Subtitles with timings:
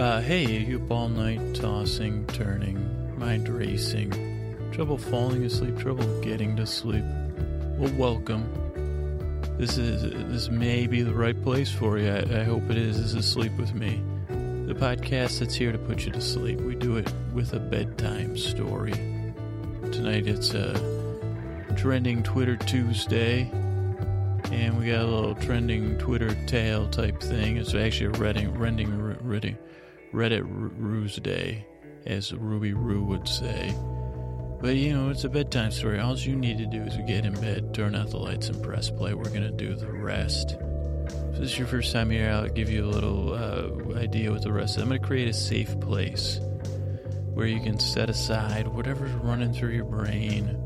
[0.00, 4.10] Uh, hey, you up all night tossing, turning, mind racing,
[4.72, 7.04] trouble falling asleep, trouble getting to sleep.
[7.76, 8.48] Well, welcome.
[9.58, 10.00] This is
[10.30, 12.08] this may be the right place for you.
[12.08, 12.98] I, I hope it is.
[12.98, 16.62] This is Sleep with Me, the podcast that's here to put you to sleep.
[16.62, 18.92] We do it with a bedtime story.
[19.92, 20.80] Tonight it's a
[21.76, 23.50] trending Twitter Tuesday,
[24.50, 27.58] and we got a little trending Twitter tale type thing.
[27.58, 29.58] It's actually a Redding, Redding, Redding,
[30.12, 31.66] Reddit Ruse Day,
[32.06, 33.74] as Ruby Roo would say.
[34.60, 35.98] But you know, it's a bedtime story.
[35.98, 38.90] All you need to do is get in bed, turn out the lights, and press
[38.90, 39.14] play.
[39.14, 40.56] We're gonna do the rest.
[41.06, 44.42] If this is your first time here, I'll give you a little uh, idea with
[44.42, 44.76] the rest.
[44.78, 46.40] I'm gonna create a safe place
[47.32, 50.58] where you can set aside whatever's running through your brain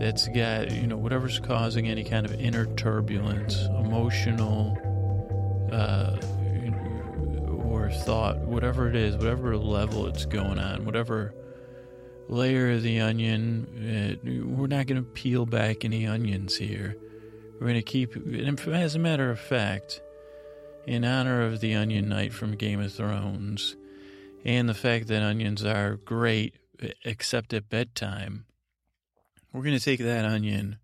[0.00, 4.76] that's got you know whatever's causing any kind of inner turbulence, emotional.
[5.70, 6.16] Uh,
[8.02, 11.34] thought, whatever it is, whatever level it's going on, whatever
[12.28, 16.96] layer of the onion, uh, we're not going to peel back any onions here.
[17.54, 18.16] We're going to keep,
[18.66, 20.00] as a matter of fact,
[20.86, 23.76] in honor of the Onion Knight from Game of Thrones
[24.44, 26.56] and the fact that onions are great
[27.04, 28.44] except at bedtime,
[29.52, 30.78] we're going to take that onion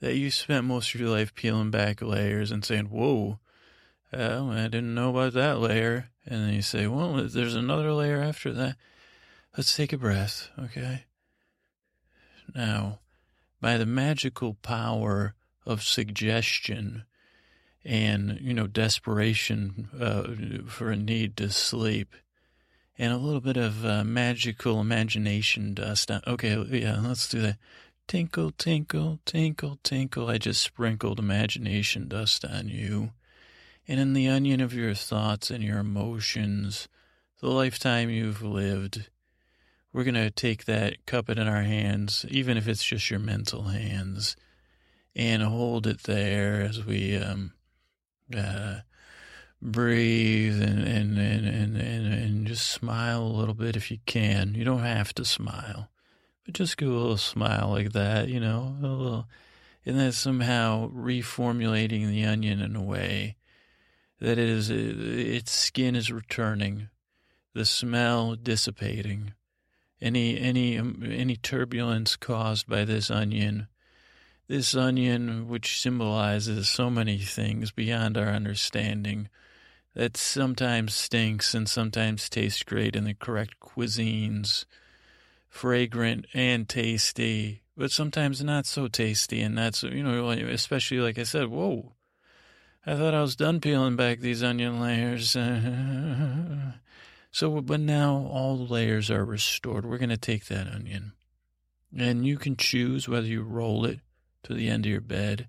[0.00, 3.38] that you spent most of your life peeling back layers and saying, Whoa,
[4.12, 6.08] oh, I didn't know about that layer.
[6.26, 8.76] And then you say, well, there's another layer after that.
[9.56, 11.04] Let's take a breath, okay?
[12.54, 13.00] Now,
[13.60, 15.34] by the magical power
[15.66, 17.04] of suggestion
[17.84, 22.14] and, you know, desperation uh, for a need to sleep
[22.98, 26.10] and a little bit of uh, magical imagination dust.
[26.26, 27.58] Okay, yeah, let's do that.
[28.06, 30.28] Tinkle, tinkle, tinkle, tinkle.
[30.28, 33.12] I just sprinkled imagination dust on you
[33.88, 36.88] and in the onion of your thoughts and your emotions,
[37.40, 39.08] the lifetime you've lived.
[39.92, 43.20] We're going to take that, cup it in our hands, even if it's just your
[43.20, 44.36] mental hands,
[45.14, 47.52] and hold it there as we um,
[48.34, 48.76] uh,
[49.60, 54.54] breathe and, and, and, and, and, and just smile a little bit if you can.
[54.54, 55.90] You don't have to smile,
[56.46, 59.26] but just give a little smile like that, you know, a little,
[59.84, 63.36] and then somehow reformulating the onion in a way
[64.22, 66.88] that it is its skin is returning,
[67.54, 69.34] the smell dissipating,
[70.00, 73.66] any any um, any turbulence caused by this onion,
[74.46, 79.28] this onion which symbolizes so many things beyond our understanding,
[79.92, 84.66] that sometimes stinks and sometimes tastes great in the correct cuisines,
[85.48, 91.24] fragrant and tasty, but sometimes not so tasty, and that's you know especially like I
[91.24, 91.94] said, whoa
[92.84, 95.30] I thought I was done peeling back these onion layers.
[97.30, 99.86] so, but now all the layers are restored.
[99.86, 101.12] We're going to take that onion.
[101.96, 104.00] And you can choose whether you roll it
[104.44, 105.46] to the end of your bed,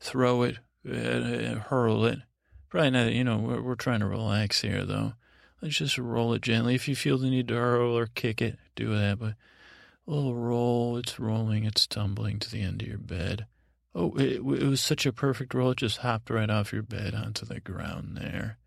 [0.00, 0.58] throw it,
[0.88, 2.18] uh, hurl it.
[2.68, 5.12] Probably not, you know, we're, we're trying to relax here, though.
[5.62, 6.74] Let's just roll it gently.
[6.74, 9.20] If you feel the need to hurl or kick it, do that.
[9.20, 9.34] But
[10.06, 13.46] a little roll, it's rolling, it's tumbling to the end of your bed.
[13.94, 15.70] Oh, it, it, was such a perfect roll.
[15.70, 18.58] It just hopped right off your bed onto the ground there.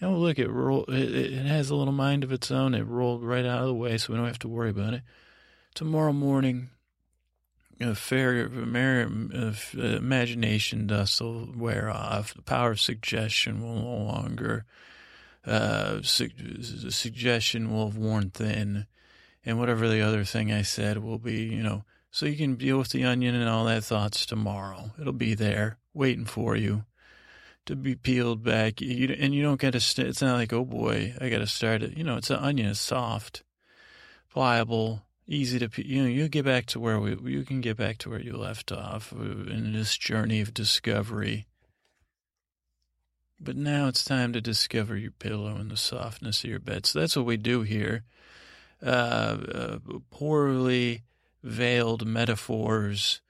[0.00, 0.84] You know, look, it roll.
[0.84, 2.74] It, it has a little mind of its own.
[2.74, 5.02] It rolled right out of the way, so we don't have to worry about it.
[5.74, 6.70] Tomorrow morning,
[7.80, 12.34] a fair, uh, imagination dust will wear off.
[12.34, 14.66] The power of suggestion will no longer.
[15.44, 16.30] Uh, su-
[16.90, 18.86] suggestion will have worn thin,
[19.44, 22.78] and whatever the other thing I said will be, you know so you can deal
[22.78, 24.92] with the onion and all that thoughts tomorrow.
[25.00, 26.84] It'll be there waiting for you
[27.66, 28.80] to be peeled back.
[28.80, 31.48] You, and you don't get to, st- it's not like, oh boy, I got to
[31.48, 31.98] start it.
[31.98, 32.68] You know, it's an onion.
[32.68, 33.42] It's soft,
[34.32, 37.98] pliable, easy to, you know, you get back to where we, you can get back
[37.98, 41.48] to where you left off uh, in this journey of discovery.
[43.40, 46.86] But now it's time to discover your pillow and the softness of your bed.
[46.86, 48.04] So that's what we do here.
[48.80, 49.78] Uh, uh,
[50.12, 51.02] poorly
[51.44, 53.20] veiled metaphors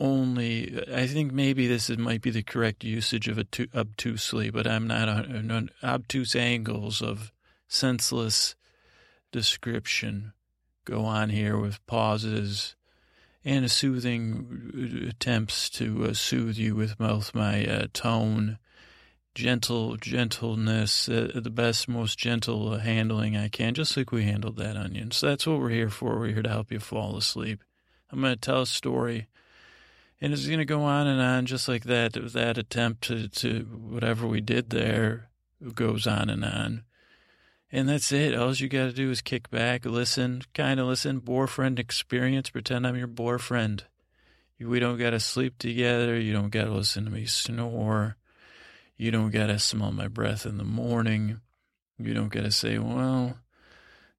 [0.00, 4.66] only I think maybe this is, might be the correct usage of too obtusely, but
[4.66, 7.32] I'm not on obtuse angles of
[7.68, 8.56] senseless
[9.30, 10.32] description
[10.84, 12.74] go on here with pauses
[13.44, 18.58] and soothing attempts to uh, soothe you with both my uh, tone
[19.38, 24.76] gentle gentleness, uh, the best, most gentle handling I can, just like we handled that
[24.76, 25.12] onion.
[25.12, 26.18] So that's what we're here for.
[26.18, 27.62] We're here to help you fall asleep.
[28.10, 29.28] I'm going to tell a story,
[30.20, 32.14] and it's going to go on and on, just like that.
[32.14, 35.28] That attempt to, to whatever we did there
[35.72, 36.82] goes on and on.
[37.70, 38.34] And that's it.
[38.34, 42.88] All you got to do is kick back, listen, kind of listen, boyfriend experience, pretend
[42.88, 43.84] I'm your boyfriend.
[44.58, 46.18] We don't got to sleep together.
[46.18, 48.16] You don't got to listen to me snore.
[48.98, 51.40] You don't got to smell my breath in the morning.
[51.98, 53.38] You don't got to say, well,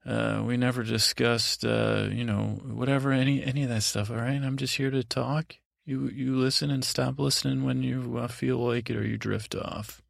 [0.05, 4.09] uh, we never discussed, uh, you know, whatever, any, any of that stuff.
[4.09, 4.41] All right.
[4.41, 5.57] I'm just here to talk.
[5.85, 9.53] You, you listen and stop listening when you uh, feel like it or you drift
[9.53, 10.01] off.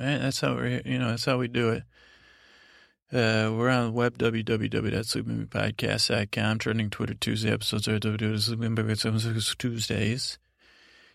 [0.00, 0.18] All right.
[0.18, 1.84] That's how we, you know, that's how we do it.
[3.12, 8.00] Uh, we're on the web, www.sleepwithmepodcast.com, trending Twitter Tuesday episodes are
[9.54, 10.38] Tuesdays.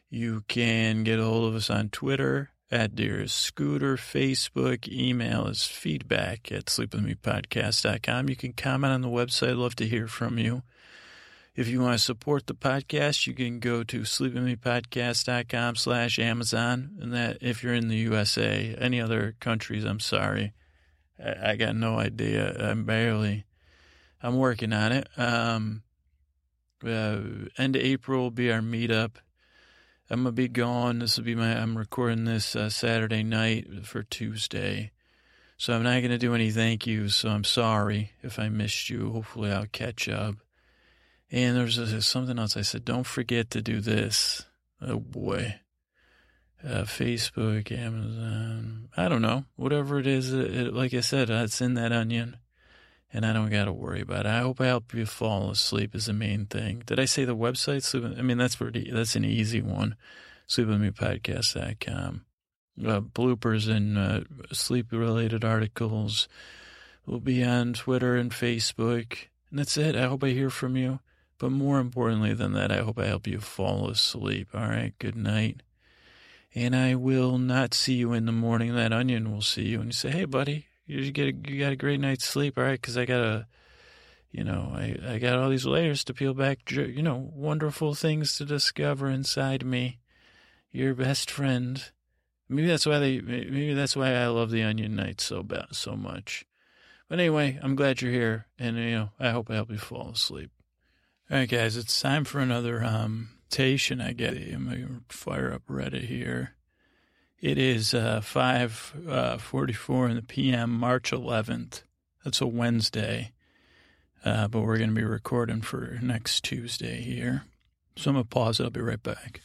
[0.10, 5.66] You can get a hold of us on Twitter at Dearest Scooter, Facebook, email is
[5.66, 8.30] feedback at sleepwithmepodcast.com.
[8.30, 9.50] You can comment on the website.
[9.50, 10.62] I'd love to hear from you.
[11.56, 16.92] If you want to support the podcast, you can go to sleepwithmepodcast.com slash Amazon.
[17.02, 20.54] And that if you're in the USA, any other countries, I'm sorry.
[21.24, 22.56] I, I got no idea.
[22.60, 23.46] I'm barely,
[24.22, 25.08] I'm working on it.
[25.18, 25.82] Um,
[26.86, 27.20] uh,
[27.58, 29.16] end of April will be our meetup.
[30.10, 31.00] I'm gonna be gone.
[31.00, 31.56] This will be my.
[31.56, 34.92] I'm recording this uh, Saturday night for Tuesday,
[35.58, 37.16] so I'm not gonna do any thank yous.
[37.16, 39.12] So I'm sorry if I missed you.
[39.12, 40.36] Hopefully I'll catch up.
[41.32, 42.84] And there's, something else I said.
[42.84, 44.46] Don't forget to do this.
[44.82, 45.60] Oh boy
[46.64, 48.90] uh, Facebook, Amazon.
[48.98, 49.46] I don't know.
[49.56, 52.38] Whatever it is, it, it, like I said, it's in that onion,
[53.12, 54.30] and I don't got to worry about it.
[54.30, 56.84] I hope I help you fall asleep is the main thing.
[56.86, 57.84] Did I say the website?
[57.84, 58.04] Sleep.
[58.18, 58.92] I mean, that's pretty.
[58.92, 59.96] That's an easy one.
[60.48, 62.26] Sleepwithmepodcast.com.
[62.86, 64.22] Uh, bloopers and uh,
[64.54, 66.30] sleep-related articles
[67.06, 69.96] will be on Twitter and Facebook, and that's it.
[69.96, 71.00] I hope I hear from you.
[71.40, 74.50] But more importantly than that, I hope I help you fall asleep.
[74.54, 74.94] All right.
[75.00, 75.62] Good night
[76.56, 78.76] and I will not see you in the morning.
[78.76, 81.72] That onion will see you and you say, "Hey, buddy, you get a, you got
[81.72, 82.80] a great night's sleep, all right?
[82.80, 83.48] Because I got a,
[84.32, 86.72] you know, I I got all these layers to peel back.
[86.72, 90.00] You know, wonderful things to discover inside me.
[90.72, 91.84] Your best friend.
[92.48, 93.22] Maybe that's why they.
[93.22, 96.46] Maybe that's why I love the Onion Knight so bad, so much.
[97.08, 100.12] But anyway, I'm glad you're here, and you know, I hope I help you fall
[100.12, 100.52] asleep.
[101.32, 104.34] All right, guys, it's time for another um invitation I get.
[104.34, 104.70] I'm
[105.10, 106.56] to fire up Reddit here.
[107.42, 111.84] It is uh, 5.44 uh, in the p.m., March 11th.
[112.24, 113.32] That's a Wednesday.
[114.26, 117.46] Uh, but we're going to be recording for next Tuesday here.
[117.96, 118.60] So I'm to pause.
[118.60, 119.40] I'll be right back.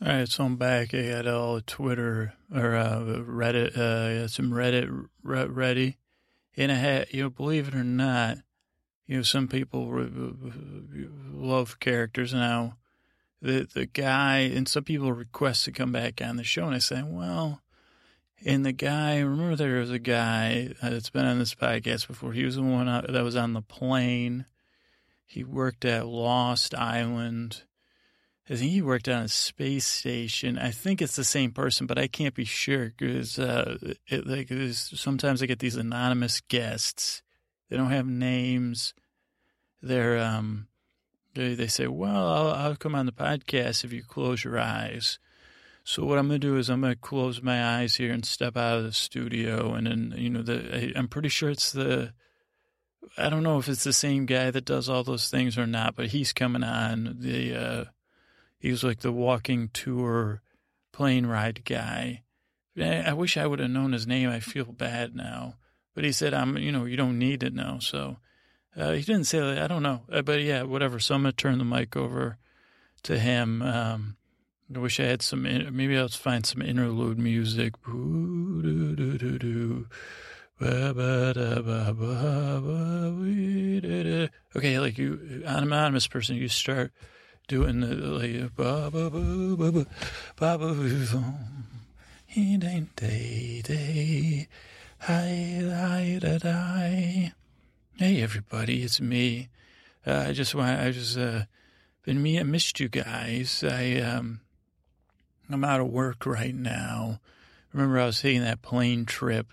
[0.00, 0.94] All right, so I'm back.
[0.94, 5.98] I got all Twitter or uh, Reddit, uh, I got some Reddit re- ready.
[6.56, 8.38] And I had, you know, believe it or not,
[9.06, 12.78] you know, some people re- love characters now
[13.44, 16.78] the the guy and some people request to come back on the show and I
[16.78, 17.60] say, well,
[18.44, 22.32] and the guy, remember there was a guy that's been on this podcast before.
[22.32, 24.46] He was the one that was on the plane.
[25.26, 27.62] He worked at Lost Island.
[28.48, 30.58] I think he worked on a space station.
[30.58, 34.50] I think it's the same person, but I can't be sure because uh, it, like
[34.72, 37.22] sometimes I get these anonymous guests.
[37.70, 38.92] They don't have names.
[39.80, 40.68] They're um,
[41.34, 45.18] they, say, well, I'll, I'll come on the podcast if you close your eyes.
[45.84, 48.24] So what I'm going to do is I'm going to close my eyes here and
[48.24, 49.74] step out of the studio.
[49.74, 52.14] And then, you know, the, I'm pretty sure it's the,
[53.18, 55.94] I don't know if it's the same guy that does all those things or not,
[55.94, 57.16] but he's coming on.
[57.18, 57.84] The, uh,
[58.58, 60.40] he was like the walking tour
[60.90, 62.22] plane ride guy.
[62.80, 64.30] I wish I would have known his name.
[64.30, 65.56] I feel bad now.
[65.94, 67.78] But he said, I'm, you know, you don't need to know.
[67.80, 68.16] So
[68.76, 69.58] uh, he didn't say that.
[69.58, 70.02] I don't know.
[70.10, 70.98] Uh, but yeah, whatever.
[70.98, 72.38] So I'm going to turn the mic over
[73.04, 73.62] to him.
[73.62, 74.16] Um,
[74.74, 77.74] I wish I had some, maybe I'll find some interlude music.
[84.56, 86.92] Okay, like you, I'm anonymous person, you start
[87.46, 89.20] doing the, like, ba ba ba
[89.56, 89.86] ba ba
[90.36, 91.34] ba ba
[92.26, 94.48] he ain't day day,
[94.98, 97.32] hi, hi, da, die.
[97.96, 99.50] Hey everybody, it's me.
[100.04, 101.44] Uh, I just want I just uh
[102.02, 103.62] been me I missed you guys.
[103.62, 104.40] I um
[105.48, 107.20] I'm out of work right now.
[107.72, 109.52] Remember I was taking that plane trip.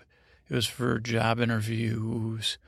[0.50, 2.58] It was for job interviews.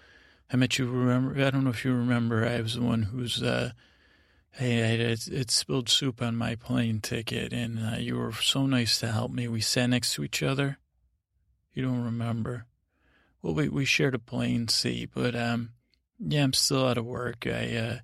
[0.48, 3.42] I met you remember I don't know if you remember I was the one who's
[3.42, 3.72] uh
[4.52, 9.00] hey it, it spilled soup on my plane ticket and uh, you were so nice
[9.00, 9.48] to help me.
[9.48, 10.78] We sat next to each other.
[11.72, 12.66] You don't remember
[13.44, 15.72] well, we, we shared a plane seat, but um,
[16.18, 17.46] yeah, I'm still out of work.
[17.46, 17.98] I uh,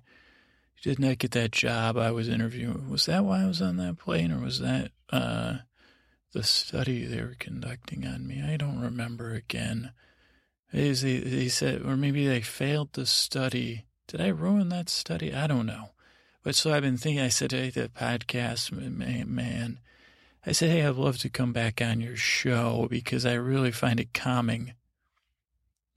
[0.83, 2.91] did not get that job I was interviewing.
[2.91, 5.57] Was that why I was on that plane, or was that uh,
[6.31, 8.43] the study they were conducting on me?
[8.43, 9.93] I don't remember again.
[10.71, 13.85] He, he said, or maybe they failed the study.
[14.07, 15.33] Did I ruin that study?
[15.33, 15.89] I don't know.
[16.43, 19.79] But so I've been thinking, I said, hey, the podcast, man,
[20.45, 23.99] I said, hey, I'd love to come back on your show because I really find
[23.99, 24.73] it calming.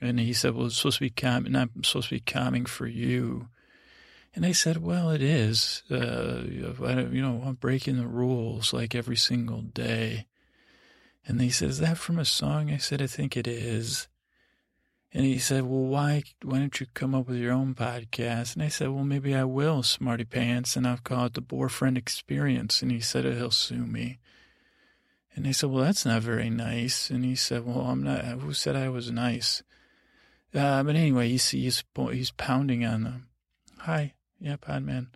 [0.00, 2.86] And he said, well, it's supposed to be calming, not supposed to be calming for
[2.86, 3.48] you.
[4.34, 5.82] And I said, well, it is.
[5.90, 10.26] Uh, you know, I'm breaking the rules like every single day.
[11.26, 12.70] And he says, that from a song?
[12.70, 14.08] I said, I think it is.
[15.12, 18.54] And he said, well, why, why don't you come up with your own podcast?
[18.54, 21.96] And I said, well, maybe I will, Smarty Pants, and I'll call it the Boyfriend
[21.96, 22.82] Experience.
[22.82, 24.18] And he said, he'll sue me.
[25.36, 27.10] And I said, well, that's not very nice.
[27.10, 29.62] And he said, well, I'm not, who said I was nice?
[30.54, 33.28] Uh, but anyway, he's, he's, he's pounding on them.
[33.78, 34.14] Hi.
[34.40, 35.08] Yeah, Podman.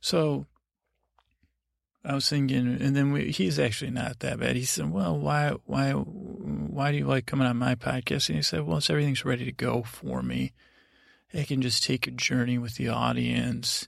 [0.00, 0.46] So
[2.04, 4.56] I was thinking, and then we, he's actually not that bad.
[4.56, 8.42] He said, "Well, why, why, why do you like coming on my podcast?" And he
[8.42, 10.52] said, "Well, it's everything's ready to go for me.
[11.34, 13.86] I can just take a journey with the audience,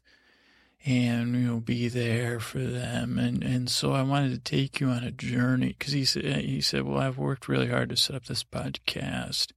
[0.85, 3.19] and you know, be there for them.
[3.19, 6.61] And and so I wanted to take you on a journey because he said he
[6.61, 9.53] said, "Well, I've worked really hard to set up this podcast."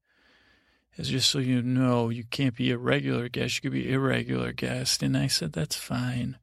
[0.97, 3.55] It's just so you know, you can't be a regular guest.
[3.55, 5.03] You could be irregular guest.
[5.03, 6.37] And I said, that's fine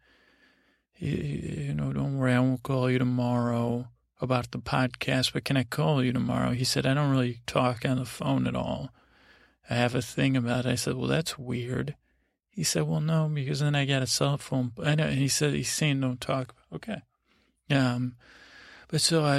[1.03, 3.89] you know, don't worry, I won't call you tomorrow
[4.21, 6.53] about the podcast, but can I call you tomorrow?
[6.53, 8.91] He said, I don't really talk on the phone at all.
[9.69, 10.71] I have a thing about it.
[10.71, 11.97] I said, well, that's weird.
[12.51, 14.73] He said, well, no, because then I got a cell phone.
[14.85, 16.55] And he said, he's saying don't talk.
[16.73, 17.03] Okay.
[17.69, 18.15] Um,
[18.93, 19.39] but so I,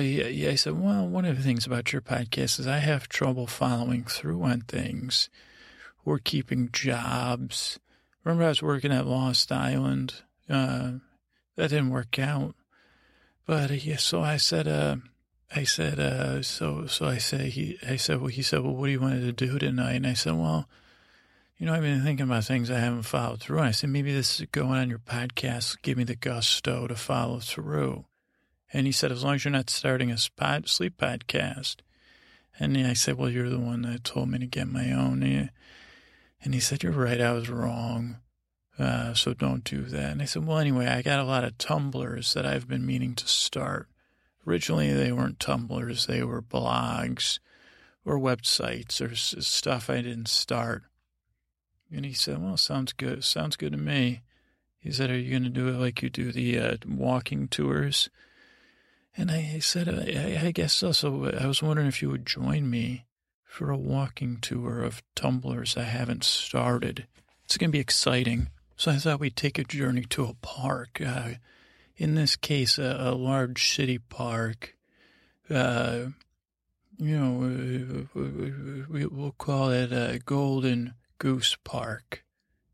[0.49, 4.03] I said, well, one of the things about your podcast is I have trouble following
[4.03, 5.29] through on things
[6.03, 7.79] or keeping jobs.
[8.23, 10.93] Remember I was working at Lost Island, uh,
[11.55, 12.55] that didn't work out.
[13.45, 14.95] But uh, yeah, so I said, uh,
[15.55, 18.87] I said, uh, so, so I said, he, I said, well, he said, well, what
[18.87, 19.97] do you want to do tonight?
[19.97, 20.67] And I said, well,
[21.59, 23.59] you know, I've been thinking about things I haven't followed through.
[23.59, 25.79] And I said, maybe this is going on your podcast.
[25.83, 28.05] Give me the gusto to follow through.
[28.73, 31.77] And he said, as long as you're not starting a spot, sleep podcast.
[32.59, 35.21] And I said, well, you're the one that told me to get my own.
[35.23, 37.21] And he said, you're right.
[37.21, 38.17] I was wrong.
[38.77, 40.11] Uh, so don't do that.
[40.11, 43.13] And I said, well, anyway, I got a lot of Tumblrs that I've been meaning
[43.15, 43.87] to start.
[44.47, 47.39] Originally, they weren't Tumblrs, they were blogs
[48.03, 50.83] or websites or stuff I didn't start.
[51.91, 53.23] And he said, well, sounds good.
[53.23, 54.23] Sounds good to me.
[54.79, 58.09] He said, are you going to do it like you do the uh, walking tours?
[59.15, 60.91] And I said, I, I guess so.
[60.91, 63.05] So I was wondering if you would join me
[63.43, 67.07] for a walking tour of Tumblrs I haven't started.
[67.45, 68.49] It's going to be exciting.
[68.75, 70.99] So I thought we'd take a journey to a park.
[71.05, 71.33] Uh,
[71.95, 74.75] in this case, a, a, large city park.
[75.49, 76.07] Uh,
[76.97, 78.07] you know,
[78.89, 82.23] we, will call it a Golden Goose Park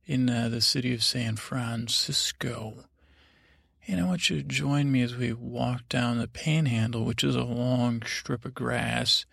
[0.05, 2.85] in uh, the city of San Francisco.
[3.89, 7.35] And I want you to join me as we walk down the panhandle, which is
[7.35, 9.25] a long strip of grass.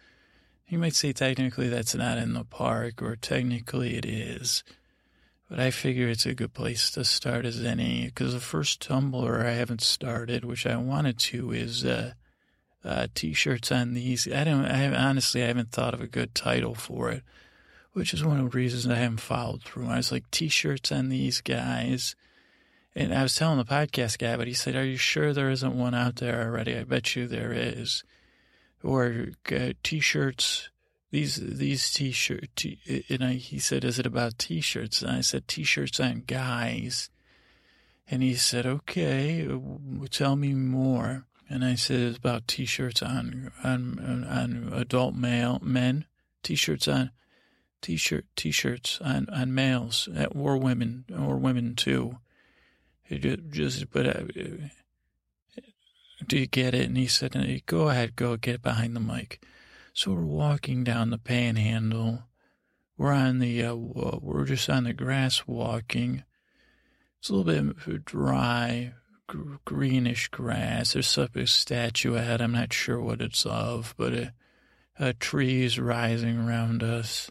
[0.67, 4.65] You might say technically that's not in the park, or technically it is.
[5.51, 9.45] But I figure it's a good place to start as any, because the first Tumblr
[9.45, 12.15] I haven't started, which I wanted to, is uh,
[12.83, 14.27] uh, t-shirts on these.
[14.27, 14.65] I don't.
[14.65, 17.23] I honestly I haven't thought of a good title for it,
[17.93, 19.89] which is one of the reasons I haven't followed through.
[19.89, 22.17] I was like t-shirts on these guys,
[22.97, 25.79] and I was telling the podcast guy, but he said, "Are you sure there isn't
[25.79, 26.77] one out there already?
[26.77, 28.03] I bet you there is."
[28.83, 30.71] Or uh, t-shirts
[31.11, 32.67] these these t shirts.
[33.09, 37.11] and I, he said is it about t-shirts and i said t-shirts on guys
[38.11, 39.49] and he said okay
[40.11, 46.05] tell me more and i said it's about t-shirts on on on adult male men
[46.43, 47.11] t-shirts on
[47.81, 52.19] t-shirt t-shirts on on males or women or women too
[53.11, 54.23] just but uh,
[56.27, 59.41] do you get it and he said go ahead go get behind the mic
[59.97, 62.25] so we're walking down the panhandle.
[62.99, 66.23] We're on the, uh, we're just on the grass walking.
[67.19, 68.93] It's a little bit dry,
[69.65, 70.93] greenish grass.
[70.93, 72.43] There's a statue ahead.
[72.43, 74.35] I'm not sure what it's of, but a,
[74.99, 77.31] a trees rising around us.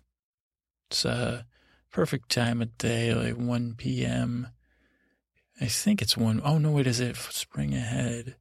[0.89, 1.45] It's a
[1.91, 4.47] perfect time of day, like 1 p.m.
[5.59, 6.41] I think it's one.
[6.43, 8.35] Oh no, wait, is it spring ahead?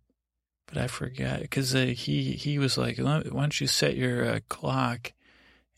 [0.75, 4.40] but I forgot because uh, he he was like, "Why don't you set your uh,
[4.49, 5.12] clock?"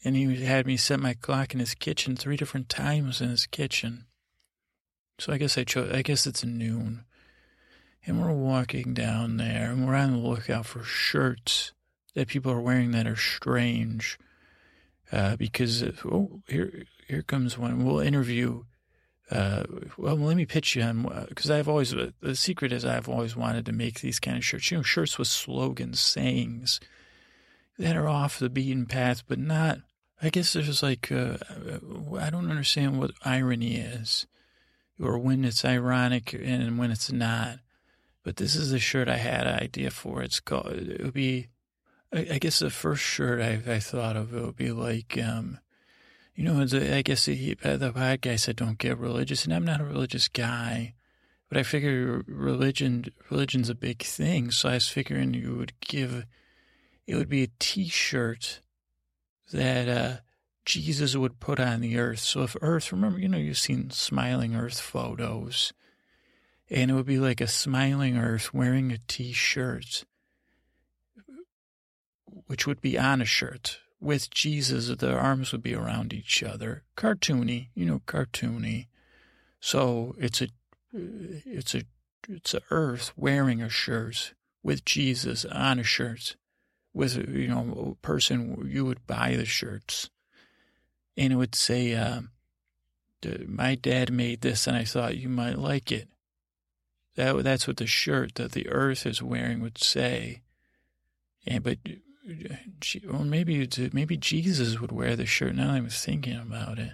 [0.05, 3.47] And he had me set my clock in his kitchen three different times in his
[3.47, 4.07] kitchen.
[5.19, 5.93] So I guess I chose.
[5.93, 7.05] I guess it's noon,
[8.07, 11.73] and we're walking down there, and we're on the lookout for shirts
[12.15, 14.19] that people are wearing that are strange.
[15.13, 17.85] uh, because oh, here here comes one.
[17.85, 18.65] We'll interview.
[19.31, 19.65] Uh,
[19.99, 23.67] well, let me pitch you on because I've always the secret is I've always wanted
[23.67, 24.71] to make these kind of shirts.
[24.71, 26.79] You know, shirts with slogans, sayings
[27.79, 29.79] that are off the beaten path, but not.
[30.23, 31.39] I guess there's like uh,
[32.19, 34.27] I don't understand what irony is,
[35.01, 37.59] or when it's ironic and when it's not.
[38.23, 40.23] But this is the shirt I had an idea for.
[40.23, 40.73] It's called.
[40.73, 41.49] It would be.
[42.13, 45.59] I, guess the first shirt I, I thought of it would be like, um,
[46.37, 49.81] you know, I guess he, the bad guy said don't get religious, and I'm not
[49.81, 50.93] a religious guy,
[51.49, 56.27] but I figure religion religion's a big thing, so I was figuring you would give
[57.07, 58.61] it would be a T-shirt
[59.51, 60.17] that uh,
[60.67, 62.19] Jesus would put on the earth.
[62.19, 65.73] So if Earth, remember, you know, you've seen smiling Earth photos,
[66.69, 70.05] and it would be like a smiling Earth wearing a T-shirt,
[72.47, 74.89] which would be on a shirt with Jesus.
[74.89, 78.87] The arms would be around each other, cartoony, you know, cartoony.
[79.61, 80.49] So it's a,
[80.93, 81.83] it's a,
[82.29, 86.37] it's a Earth wearing a shirt with Jesus on a shirt
[86.97, 90.09] with you know a person you would buy the shirts,
[91.17, 92.23] and it would say, uh,
[93.47, 96.09] "My dad made this, and I thought you might like it."
[97.15, 100.41] That that's what the shirt that the Earth is wearing would say,
[101.47, 101.79] and but
[103.09, 105.55] or maybe maybe Jesus would wear the shirt.
[105.55, 106.93] Now I'm thinking about it,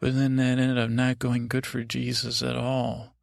[0.00, 3.14] but then that ended up not going good for Jesus at all.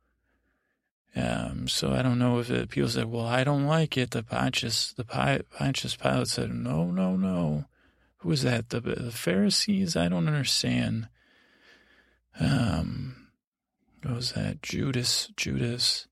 [1.15, 4.23] Um, so I don't know if it, people said, "Well, I don't like it." The
[4.23, 7.65] Pontius, the Pontius Pilate said, "No, no, no."
[8.17, 8.69] Who was that?
[8.69, 9.95] The, the Pharisees?
[9.95, 11.07] I don't understand.
[12.39, 13.29] Um,
[14.03, 14.61] what was that?
[14.61, 16.07] Judas, Judas.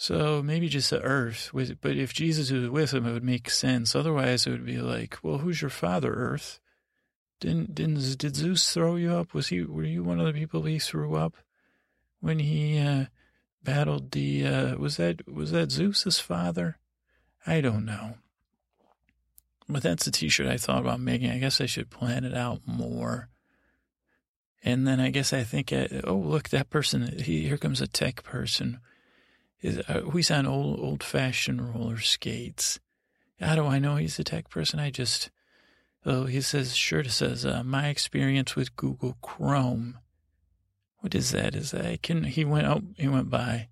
[0.00, 1.50] So maybe just the earth.
[1.52, 3.94] But if Jesus was with him, it would make sense.
[3.94, 6.58] Otherwise, it would be like, well, who's your father, Earth?
[7.38, 9.34] Didn't didn't did Zeus throw you up?
[9.34, 9.62] Was he?
[9.62, 11.36] Were you one of the people he threw up
[12.20, 12.78] when he?
[12.78, 13.06] Uh,
[13.62, 16.78] battled the uh, was that was that Zeus's father?
[17.46, 18.14] I don't know.
[19.68, 21.30] But that's a t-shirt I thought about making.
[21.30, 23.28] I guess I should plan it out more.
[24.62, 27.18] And then I guess I think, I, uh, oh look, that person.
[27.18, 28.80] He, here comes a tech person.
[29.62, 32.80] Is uh, he's on old old fashioned roller skates.
[33.40, 34.80] How do I know he's a tech person?
[34.80, 35.30] I just
[36.04, 39.98] oh he says sure shirt says uh, my experience with Google Chrome.
[41.00, 41.54] What is that?
[41.54, 43.68] Is that can he went oh he went by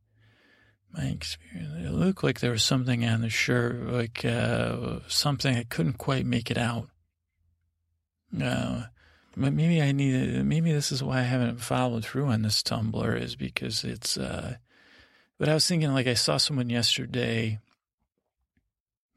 [0.93, 1.87] my experience.
[1.87, 6.27] It looked like there was something on the shirt, like uh, something I couldn't quite
[6.27, 6.89] make it out.
[8.43, 8.85] Uh,
[9.37, 10.45] but maybe I need.
[10.45, 14.19] Maybe this is why I haven't followed through on this Tumblr is because it's.
[14.19, 14.57] Uh,
[15.39, 17.59] but I was thinking, like I saw someone yesterday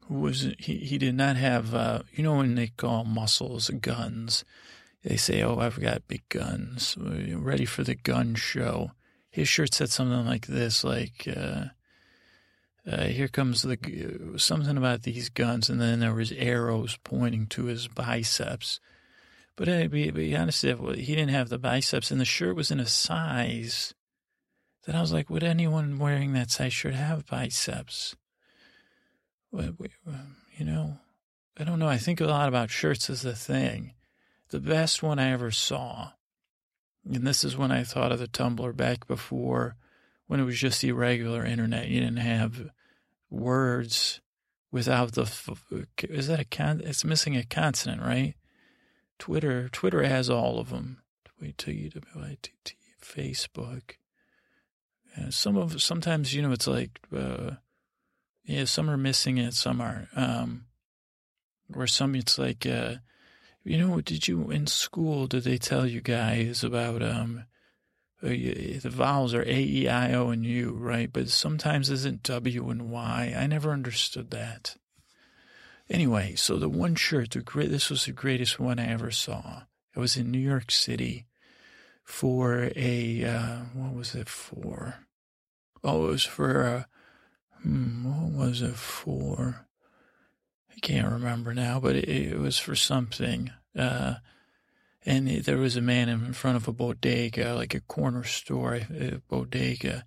[0.08, 0.78] who was he.
[0.78, 1.74] He did not have.
[1.74, 4.44] Uh, you know when they call muscles guns
[5.02, 8.92] they say, "Oh, I've got big guns, ready for the gun show."
[9.30, 11.66] His shirt said something like this, like, uh,
[12.86, 17.64] uh, "Here comes the something about these guns," and then there was arrows pointing to
[17.64, 18.78] his biceps.
[19.56, 22.70] But to uh, be, be honest, he didn't have the biceps, and the shirt was
[22.70, 23.94] in a size
[24.84, 28.16] that I was like, "Would anyone wearing that size shirt have biceps?"
[30.06, 30.98] Um, you know,
[31.58, 31.88] I don't know.
[31.88, 33.94] I think a lot about shirts as a thing
[34.52, 36.12] the best one I ever saw.
[37.04, 39.76] And this is when I thought of the Tumblr back before
[40.28, 41.88] when it was just the regular internet.
[41.88, 42.70] You didn't have
[43.28, 44.20] words
[44.70, 45.24] without the
[46.08, 48.34] is that a con it's missing a consonant, right?
[49.18, 51.02] Twitter Twitter has all of them.
[51.40, 51.58] Wait
[53.00, 53.96] Facebook.
[55.14, 57.52] And some of sometimes you know it's like uh,
[58.44, 60.08] yeah, some are missing it, some aren't.
[60.16, 60.66] Um,
[61.74, 62.96] or some it's like uh,
[63.64, 65.26] you know, did you in school?
[65.26, 67.44] Did they tell you guys about um,
[68.22, 71.12] uh, the vowels are A, E, I, O, and U, right?
[71.12, 73.34] But sometimes isn't W and Y.
[73.36, 74.76] I never understood that.
[75.88, 79.62] Anyway, so the one shirt, the great, this was the greatest one I ever saw.
[79.94, 81.26] It was in New York City
[82.04, 85.01] for a uh, what was it for?
[85.84, 86.86] Oh, it was for a,
[87.62, 89.66] hmm, what was it for?
[90.70, 93.50] I can't remember now, but it, it was for something.
[93.76, 94.14] Uh,
[95.04, 98.74] and it, there was a man in front of a bodega, like a corner store,
[98.74, 100.04] a bodega.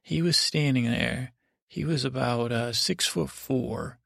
[0.00, 1.32] He was standing there.
[1.66, 3.98] He was about uh, six foot four,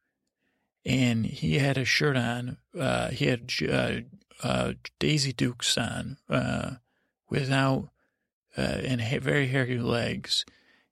[0.85, 2.57] and he had a shirt on.
[2.79, 4.01] Uh, he had uh,
[4.43, 6.73] uh, Daisy Dukes on, uh,
[7.31, 7.91] without
[8.57, 10.45] and very hairy legs.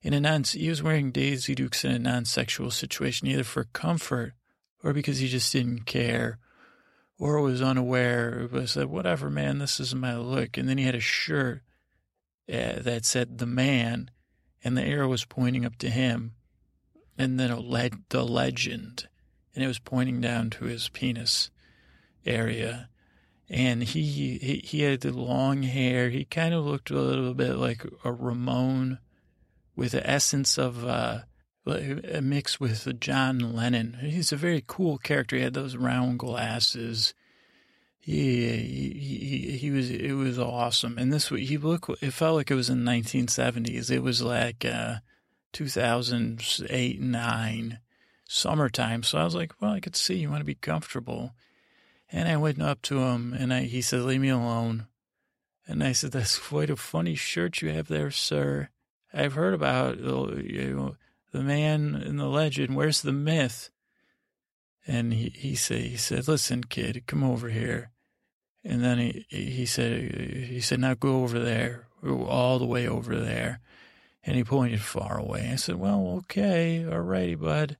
[0.03, 4.33] In a non, he was wearing Daisy Dukes in a non-sexual situation, either for comfort
[4.83, 6.39] or because he just didn't care,
[7.19, 10.57] or was unaware, It was said, whatever, man, this is my look.
[10.57, 11.61] And then he had a shirt
[12.51, 14.09] uh, that said the man,
[14.63, 16.33] and the arrow was pointing up to him,
[17.17, 19.07] and then a le- the legend,
[19.53, 21.51] and it was pointing down to his penis
[22.25, 22.89] area.
[23.49, 26.09] And he, he he had the long hair.
[26.09, 28.99] He kind of looked a little bit like a Ramone,
[29.75, 31.19] with the essence of uh,
[31.65, 33.97] a mix with John Lennon.
[34.01, 35.35] He's a very cool character.
[35.35, 37.13] He had those round glasses.
[37.99, 40.97] He, he, he was, it was awesome.
[40.97, 43.91] And this, he looked, it felt like it was in the 1970s.
[43.91, 44.95] It was like, uh,
[45.53, 47.79] 2008, nine,
[48.27, 49.03] summertime.
[49.03, 51.33] So I was like, well, I could see you want to be comfortable.
[52.11, 54.87] And I went up to him and I, he said, leave me alone.
[55.67, 58.69] And I said, that's quite a funny shirt you have there, sir.
[59.13, 60.95] I've heard about you know,
[61.31, 62.75] the man in the legend.
[62.75, 63.69] Where's the myth?
[64.87, 67.91] And he, he said, he said, listen, kid, come over here.
[68.63, 70.13] And then he, he said,
[70.49, 73.59] he said, now go over there, all the way over there.
[74.23, 75.49] And he pointed far away.
[75.51, 77.77] I said, well, okay, all righty, bud.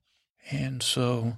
[0.50, 1.38] And so,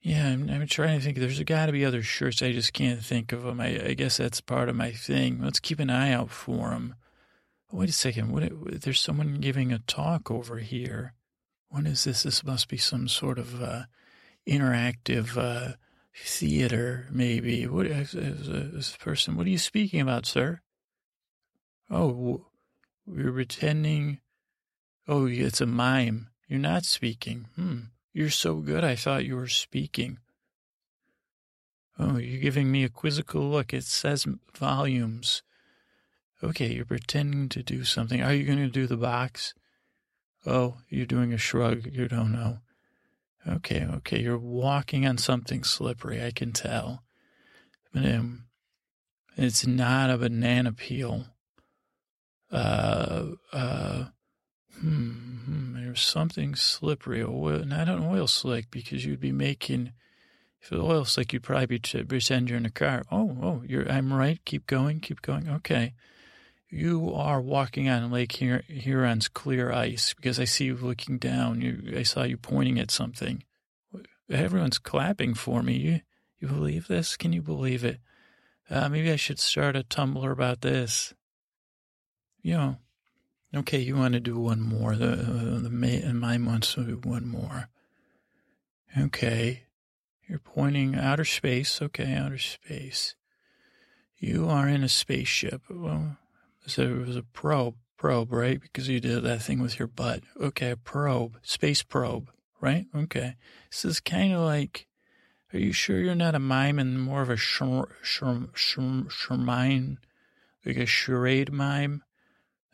[0.00, 1.18] yeah, I'm, I'm trying to think.
[1.18, 2.42] There's got to be other shirts.
[2.42, 3.60] I just can't think of them.
[3.60, 5.40] I, I, guess that's part of my thing.
[5.42, 6.94] Let's keep an eye out for them.
[7.74, 8.30] Wait a second.
[8.30, 11.14] What, there's someone giving a talk over here.
[11.70, 12.22] What is this?
[12.22, 13.82] This must be some sort of uh,
[14.48, 15.72] interactive uh,
[16.16, 17.66] theater, maybe.
[17.66, 19.36] What is, is, is this person?
[19.36, 20.60] What are you speaking about, sir?
[21.90, 22.46] Oh,
[23.06, 24.20] we're pretending.
[25.08, 26.28] Oh, it's a mime.
[26.46, 27.48] You're not speaking.
[27.56, 27.78] Hmm.
[28.12, 28.84] You're so good.
[28.84, 30.18] I thought you were speaking.
[31.98, 33.74] Oh, you're giving me a quizzical look.
[33.74, 35.42] It says volumes.
[36.44, 38.22] Okay, you're pretending to do something.
[38.22, 39.54] Are you going to do the box?
[40.44, 41.86] Oh, you're doing a shrug.
[41.90, 42.58] You don't know.
[43.48, 44.20] Okay, okay.
[44.20, 46.22] You're walking on something slippery.
[46.22, 47.02] I can tell.
[47.92, 48.44] But, um,
[49.36, 51.24] it's not a banana peel.
[52.50, 54.04] Uh, uh,
[54.78, 57.22] hmm, hmm, there's something slippery.
[57.22, 59.92] Oil, not an oil slick because you'd be making.
[60.60, 63.02] If it oil slick, you'd probably be pretend you're in a car.
[63.10, 63.90] Oh, oh, you're.
[63.90, 64.40] I'm right.
[64.44, 65.00] Keep going.
[65.00, 65.48] Keep going.
[65.48, 65.94] Okay.
[66.74, 71.60] You are walking on Lake Huron's clear ice because I see you looking down.
[71.60, 73.44] You, I saw you pointing at something.
[74.28, 75.76] Everyone's clapping for me.
[75.76, 76.00] You,
[76.40, 77.16] you believe this?
[77.16, 78.00] Can you believe it?
[78.68, 81.14] Uh, maybe I should start a Tumblr about this.
[82.42, 82.76] You know,
[83.54, 84.96] okay, you want to do one more.
[84.96, 87.68] The, uh, the mime wants to do one more.
[88.98, 89.62] Okay.
[90.26, 91.80] You're pointing outer space.
[91.80, 93.14] Okay, outer space.
[94.18, 95.62] You are in a spaceship.
[95.70, 96.16] Well,
[96.66, 98.60] so it was a probe, probe, right?
[98.60, 100.22] Because you did that thing with your butt.
[100.40, 102.86] Okay, a probe, space probe, right?
[102.94, 103.36] Okay.
[103.70, 104.86] This is kind of like,
[105.52, 107.96] are you sure you're not a mime and more of a shermine,
[110.64, 112.02] like a charade mime?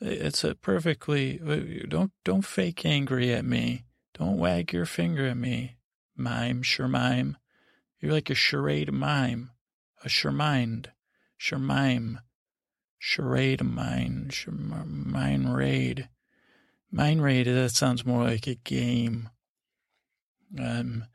[0.01, 3.85] It's a perfectly, uh, don't, don't fake angry at me.
[4.15, 5.77] Don't wag your finger at me,
[6.17, 7.37] mime, shermime.
[8.01, 9.51] You're like a charade mime,
[10.03, 10.87] a shermind,
[11.39, 12.21] shermime
[13.03, 16.09] charade mine, mine raid.
[16.93, 19.31] Mine raid, that sounds more like a game.
[20.59, 21.07] Um,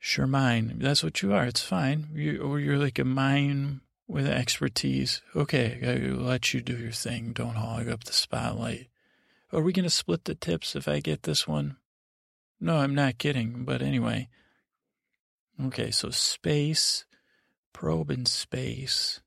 [0.00, 0.78] sure, mine.
[0.78, 1.44] That's what you are.
[1.44, 2.08] It's fine.
[2.12, 5.22] You, or you're like a mine with expertise.
[5.34, 7.32] Okay, I'll let you do your thing.
[7.32, 8.88] Don't hog up the spotlight.
[9.52, 11.76] Are we going to split the tips if I get this one?
[12.60, 13.64] No, I'm not kidding.
[13.64, 14.28] But anyway.
[15.64, 17.04] Okay, so space,
[17.72, 19.20] probe in space.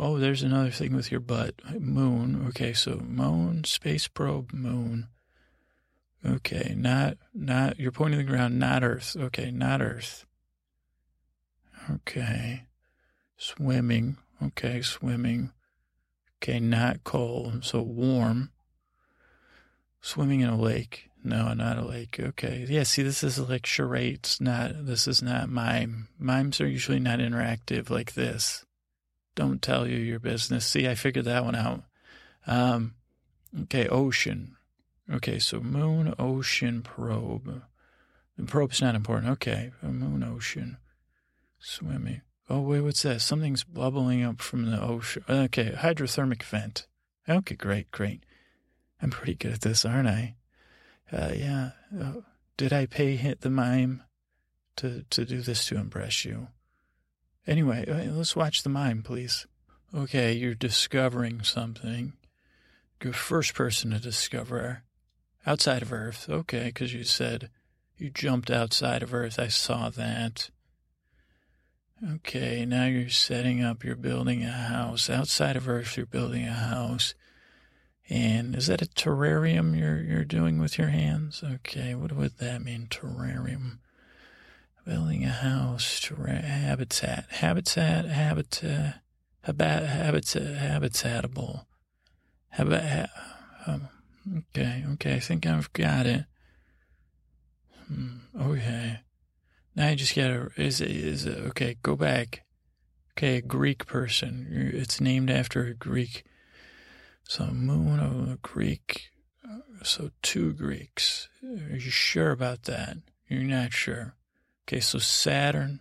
[0.00, 1.56] Oh, there's another thing with your butt.
[1.80, 2.46] Moon.
[2.48, 5.08] Okay, so moon, space probe, moon.
[6.24, 9.16] Okay, not, not, you're pointing to the ground, not Earth.
[9.18, 10.24] Okay, not Earth.
[11.90, 12.62] Okay.
[13.36, 14.18] Swimming.
[14.40, 15.50] Okay, swimming.
[16.40, 18.50] Okay, not cold, so warm.
[20.00, 21.10] Swimming in a lake.
[21.24, 22.20] No, not a lake.
[22.20, 22.64] Okay.
[22.68, 26.06] Yeah, see, this is like charades, not, this is not mime.
[26.20, 28.64] Mimes are usually not interactive like this.
[29.38, 30.66] Don't tell you your business.
[30.66, 31.84] See, I figured that one out.
[32.44, 32.96] Um,
[33.62, 34.56] okay, ocean.
[35.08, 37.62] Okay, so moon, ocean, probe.
[38.36, 39.30] The probe's not important.
[39.34, 40.78] Okay, moon, ocean,
[41.60, 42.22] swimming.
[42.50, 43.20] Oh, wait, what's that?
[43.20, 45.22] Something's bubbling up from the ocean.
[45.28, 46.88] Okay, hydrothermic vent.
[47.28, 48.24] Okay, great, great.
[49.00, 50.34] I'm pretty good at this, aren't I?
[51.12, 51.70] Uh, yeah.
[51.96, 52.22] Uh,
[52.56, 54.02] did I pay hit the mime
[54.78, 56.48] to, to do this to impress you?
[57.48, 59.46] Anyway, uh, let's watch the mime, please.
[59.94, 62.12] Okay, you're discovering something.
[63.02, 64.82] You're first person to discover
[65.46, 66.28] outside of Earth.
[66.28, 67.48] Okay, because you said
[67.96, 69.38] you jumped outside of Earth.
[69.38, 70.50] I saw that.
[72.16, 75.08] Okay, now you're setting up, you're building a house.
[75.08, 77.14] Outside of Earth, you're building a house.
[78.10, 81.42] And is that a terrarium you're you're doing with your hands?
[81.42, 82.88] Okay, what would that mean?
[82.90, 83.78] Terrarium.
[84.88, 89.02] Building a house, terra- habitat, habitat, habitat,
[89.42, 91.66] habitat, habitat, habitatable.
[92.48, 93.10] Habitat.
[93.66, 93.88] Um,
[94.38, 96.24] okay, okay, I think I've got it.
[97.86, 99.00] Hmm, okay.
[99.76, 102.46] Now you just gotta, is it, okay, go back.
[103.12, 104.72] Okay, a Greek person.
[104.72, 106.24] It's named after a Greek
[107.28, 109.10] so moon of a Greek.
[109.82, 111.28] So two Greeks.
[111.42, 112.96] Are you sure about that?
[113.28, 114.14] You're not sure.
[114.68, 115.80] Okay, so Saturn,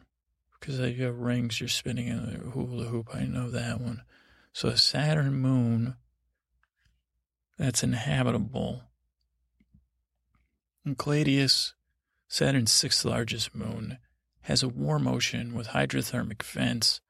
[0.58, 3.10] because you have rings, you're spinning in a hula hoop.
[3.14, 4.04] I know that one.
[4.54, 5.98] So a Saturn moon
[7.58, 8.84] that's inhabitable.
[10.86, 11.74] Enceladus,
[12.30, 13.98] Saturn's sixth largest moon,
[14.44, 17.02] has a warm ocean with hydrothermic vents.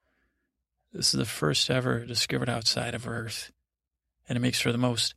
[0.92, 3.52] This is the first ever discovered outside of Earth
[4.28, 5.14] and it makes for the most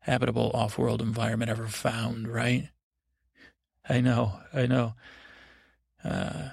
[0.00, 2.68] habitable off world environment ever found, right?
[3.88, 4.92] I know, I know.
[6.06, 6.50] Uh,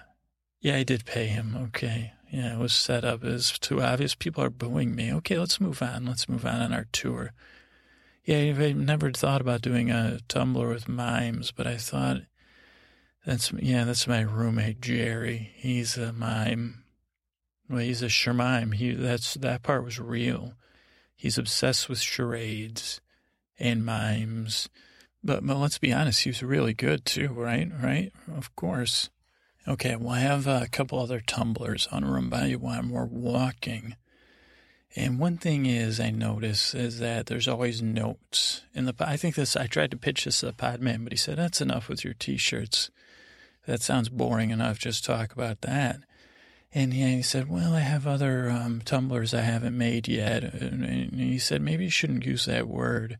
[0.60, 1.56] yeah, I did pay him.
[1.68, 2.14] Okay.
[2.32, 4.16] Yeah, it was set up as too obvious.
[4.16, 5.14] People are booing me.
[5.14, 6.06] Okay, let's move on.
[6.06, 7.32] Let's move on on our tour.
[8.26, 12.22] Yeah, I've never thought about doing a Tumblr with mimes, but I thought
[13.26, 15.52] that's, yeah, that's my roommate, Jerry.
[15.58, 16.84] He's a mime.
[17.70, 18.74] Well, he's a shermime.
[18.74, 20.54] He, that's, that part was real.
[21.16, 23.00] He's obsessed with charades
[23.60, 24.70] and mimes.
[25.24, 27.70] But, but let's be honest, he was really good too, right?
[27.82, 28.12] Right?
[28.36, 29.10] Of course.
[29.66, 33.96] Okay, well, I have a couple other Tumblrs on run by you while we're walking.
[34.96, 38.94] And one thing is, I notice is that there's always notes in the.
[39.00, 39.56] I think this.
[39.56, 42.14] I tried to pitch this to the Podman, but he said that's enough with your
[42.14, 42.92] T-shirts.
[43.66, 44.78] That sounds boring enough.
[44.78, 46.02] Just talk about that.
[46.74, 50.44] And he said, Well, I have other um, Tumblrs I haven't made yet.
[50.44, 53.18] And he said, Maybe you shouldn't use that word.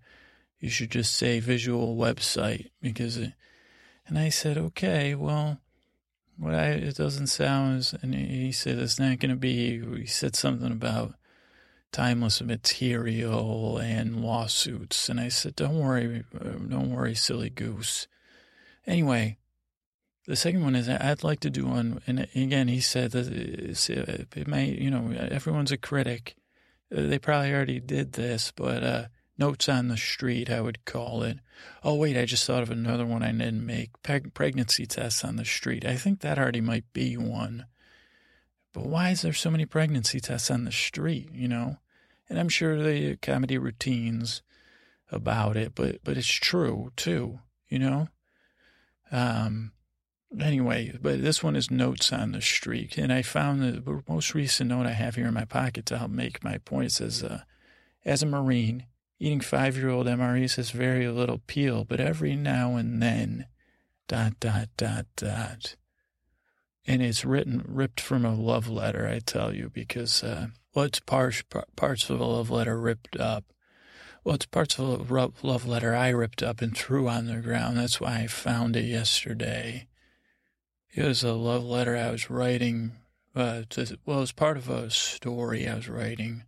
[0.60, 3.34] You should just say visual website because, it,
[4.08, 5.60] and I said, Okay, well,
[6.44, 10.06] what I, it doesn't sound, as, and he said, It's not going to be, he
[10.06, 11.16] said something about
[11.92, 15.08] timeless material and lawsuits.
[15.08, 18.08] And I said, Don't worry, uh, don't worry, silly goose.
[18.86, 19.38] Anyway,
[20.28, 24.48] the second one is I'd like to do one, and again, he said that it
[24.48, 26.36] may, you know, everyone's a critic.
[26.94, 29.06] Uh, they probably already did this, but uh,
[29.38, 31.40] notes on the street, I would call it.
[31.84, 35.36] Oh wait, I just thought of another one I didn't make: Preg- pregnancy tests on
[35.36, 35.86] the street.
[35.86, 37.66] I think that already might be one.
[38.74, 41.30] But why is there so many pregnancy tests on the street?
[41.32, 41.78] You know,
[42.30, 44.42] and I'm sure the comedy routines
[45.12, 47.40] about it, but but it's true too.
[47.70, 48.08] You know.
[49.12, 49.74] Um,
[50.40, 52.98] Anyway, but this one is notes on the street.
[52.98, 56.12] And I found the most recent note I have here in my pocket to help
[56.12, 56.88] make my point.
[56.88, 57.42] It says, uh,
[58.04, 58.86] as a Marine,
[59.24, 63.48] eating five year old MREs has very little appeal, but every now and then,
[64.10, 65.78] dot, dot, dot, dot.
[66.86, 71.00] And it's written, ripped from a love letter, I tell you, because, uh, well, it's
[71.00, 71.42] parts,
[72.10, 73.46] of a love letter ripped up.
[74.26, 77.78] Well, it's parts of a love letter I ripped up and threw on the ground.
[77.78, 79.88] That's why I found it yesterday.
[80.94, 82.92] It was a love letter I was writing.
[83.34, 86.44] Uh, to, well, it was part of a story I was writing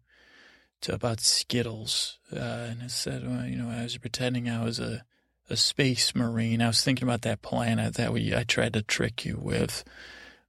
[0.89, 2.19] about Skittles.
[2.31, 5.03] Uh, and it said, well, you know, I was pretending I was a,
[5.49, 6.61] a space marine.
[6.61, 9.83] I was thinking about that planet that we I tried to trick you with,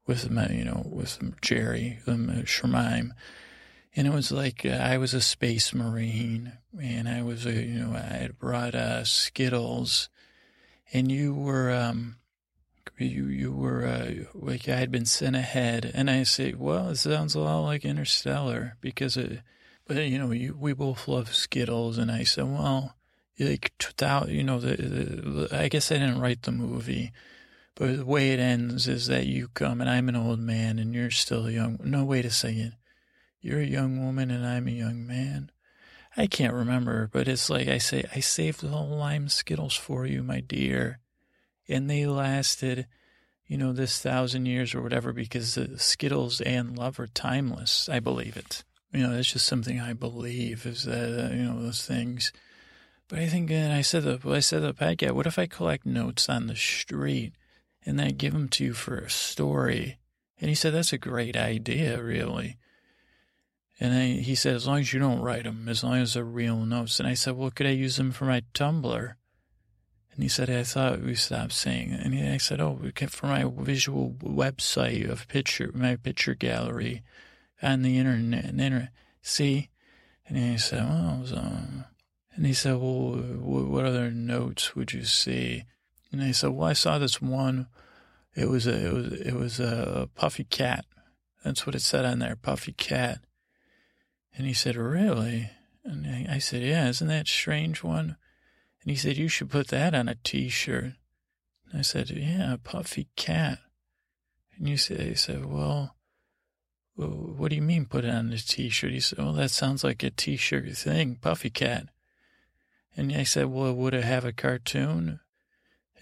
[0.07, 3.11] with my, you know, with Jerry, um, Shermime.
[3.95, 7.81] And it was like uh, I was a space marine, and I was, a, you
[7.81, 10.09] know, I had brought uh, Skittles,
[10.93, 11.71] and you were.
[11.71, 12.17] Um,
[12.99, 16.97] you you were uh, like I had been sent ahead, and I say, well, it
[16.97, 19.41] sounds a lot like Interstellar because it,
[19.89, 22.97] you know, you, we both love Skittles, and I said, well,
[23.39, 23.73] like
[24.29, 27.13] you know, the, the, I guess I didn't write the movie,
[27.75, 30.95] but the way it ends is that you come and I'm an old man and
[30.95, 31.79] you're still young.
[31.85, 32.75] No, wait a second,
[33.41, 35.51] you're a young woman and I'm a young man.
[36.17, 40.23] I can't remember, but it's like I say, I saved the lime Skittles for you,
[40.23, 41.01] my dear
[41.69, 42.87] and they lasted,
[43.47, 47.89] you know, this thousand years or whatever because the Skittles and love are timeless.
[47.89, 48.65] I believe it.
[48.93, 52.33] You know, that's just something I believe is that uh, you know those things.
[53.09, 55.13] But I think, and I said the I said the podcast.
[55.13, 57.35] What if I collect notes on the street
[57.85, 59.99] and then I give them to you for a story?
[60.41, 62.57] And he said that's a great idea, really.
[63.79, 66.25] And I, he said, as long as you don't write them, as long as they're
[66.25, 66.99] real notes.
[66.99, 69.15] And I said, well, could I use them for my Tumblr?
[70.13, 71.93] And he said, I thought we stopped saying.
[71.93, 77.03] And I said, oh, for my visual website of picture, my picture gallery
[77.63, 78.45] on the internet.
[78.45, 78.91] And internet.
[79.23, 79.71] See?
[80.27, 81.37] And he said, well, so.
[81.37, 81.85] Um,
[82.35, 85.65] and he said, well, what other notes would you see?
[86.13, 87.69] And I said, well, I saw this one.
[88.35, 90.85] It was a, it was, it was a puffy cat.
[91.45, 93.21] That's what it said on there, puffy cat.
[94.37, 95.51] And he said, really?
[95.85, 98.17] And I said, yeah, isn't that strange one?
[98.87, 100.93] And he said, You should put that on a t shirt.
[101.65, 103.59] And I said, Yeah, a puffy cat.
[104.57, 105.96] And you said, he said, well,
[106.97, 108.93] what do you mean put it on a t shirt?
[108.93, 111.89] He said, Well, that sounds like a t shirt thing, puffy cat.
[112.97, 115.21] And I said, Well, would it have a cartoon?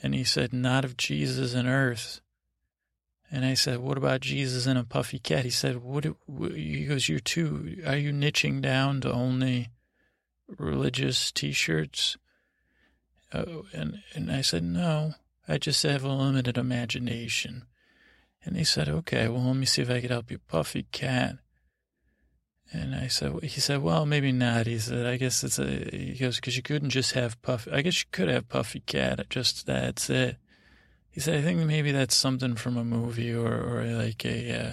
[0.03, 2.21] And he said, Not of Jesus and earth.
[3.31, 5.45] And I said, What about Jesus and a puffy cat?
[5.45, 6.07] He said, What?
[6.55, 9.71] He goes, You're too, are you niching down to only
[10.49, 12.17] religious t shirts?
[13.35, 15.15] Oh, and, and I said, no,
[15.49, 17.65] I just have a limited imagination.
[18.45, 21.37] And he said, okay, well, let me see if I could help you, Puffy Cat.
[22.73, 24.67] And I said, he said, well, maybe not.
[24.67, 27.83] He said, I guess it's a, he goes, because you couldn't just have Puffy, I
[27.83, 30.37] guess you could have Puffy Cat, just that's it.
[31.11, 34.73] He said, I think maybe that's something from a movie or, or like a, uh,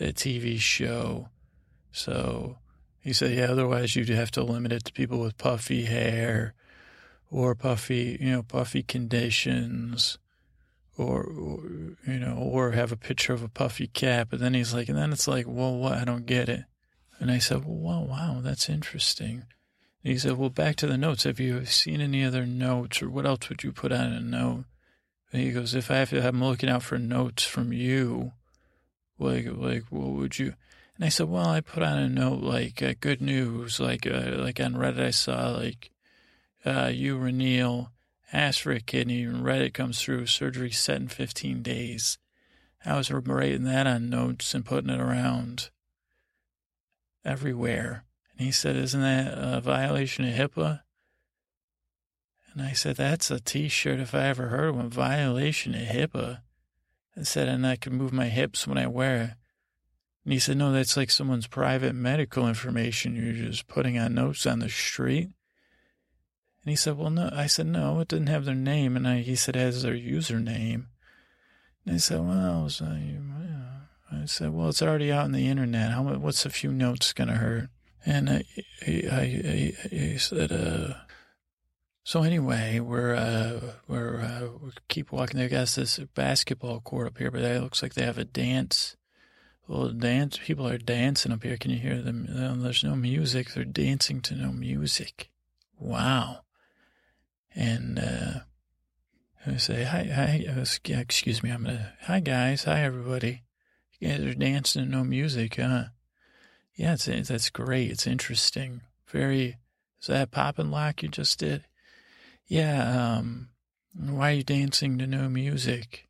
[0.00, 1.28] a TV show.
[1.92, 2.58] So
[3.00, 6.54] he said, yeah, otherwise you'd have to limit it to people with puffy hair
[7.30, 10.18] or puffy, you know, puffy conditions
[10.96, 11.60] or, or,
[12.06, 14.28] you know, or have a picture of a puffy cat.
[14.30, 15.98] But then he's like, and then it's like, well, what?
[15.98, 16.64] I don't get it.
[17.18, 19.44] And I said, well, wow, wow, that's interesting.
[20.04, 21.24] And he said, well, back to the notes.
[21.24, 24.64] Have you seen any other notes or what else would you put on a note?
[25.32, 28.32] And he goes, if I have to, I'm looking out for notes from you,
[29.18, 30.54] like, like, what would you?
[30.96, 34.32] And I said, well, I put on a note like uh, good news, like, uh,
[34.36, 35.90] like on Reddit, I saw like,
[36.66, 37.91] uh, you, Renil,
[38.32, 42.18] ask for a kidney, and Reddit comes through, surgery set in 15 days.
[42.84, 45.70] I was writing that on notes and putting it around
[47.24, 48.04] everywhere.
[48.36, 50.80] And he said, Isn't that a violation of HIPAA?
[52.52, 54.90] And I said, That's a t shirt if I ever heard of one.
[54.90, 56.40] Violation of HIPAA.
[57.16, 59.30] I said, And I can move my hips when I wear it.
[60.24, 64.46] And he said, No, that's like someone's private medical information you're just putting on notes
[64.46, 65.30] on the street.
[66.64, 67.28] And he said, well, no.
[67.32, 68.96] I said, no, it didn't have their name.
[68.96, 70.86] And I, he said, it has their username.
[71.84, 75.90] And I said, well, so, I said, well, it's already out on the internet.
[75.90, 77.68] How what's a few notes going to hurt?
[78.06, 78.44] And I,
[78.86, 80.94] I, I, he said, uh,
[82.04, 85.38] so anyway, we're, uh, we're, uh, we keep walking.
[85.40, 88.96] They got this basketball court up here, but it looks like they have a dance.
[89.66, 91.56] Well, dance, people are dancing up here.
[91.56, 92.26] Can you hear them?
[92.62, 93.52] There's no music.
[93.52, 95.30] They're dancing to no music.
[95.78, 96.41] Wow
[97.54, 98.40] and uh,
[99.46, 100.64] I say, hi, hi, uh,
[100.98, 103.42] excuse me, I'm gonna, hi guys, hi everybody.
[103.98, 105.84] You guys are dancing to no music, huh?
[106.74, 107.90] Yeah, it's, that's great.
[107.90, 108.82] It's interesting.
[109.08, 109.58] Very,
[110.00, 111.64] is that pop and lock you just did?
[112.46, 113.50] Yeah, um,
[113.94, 116.08] why are you dancing to no music?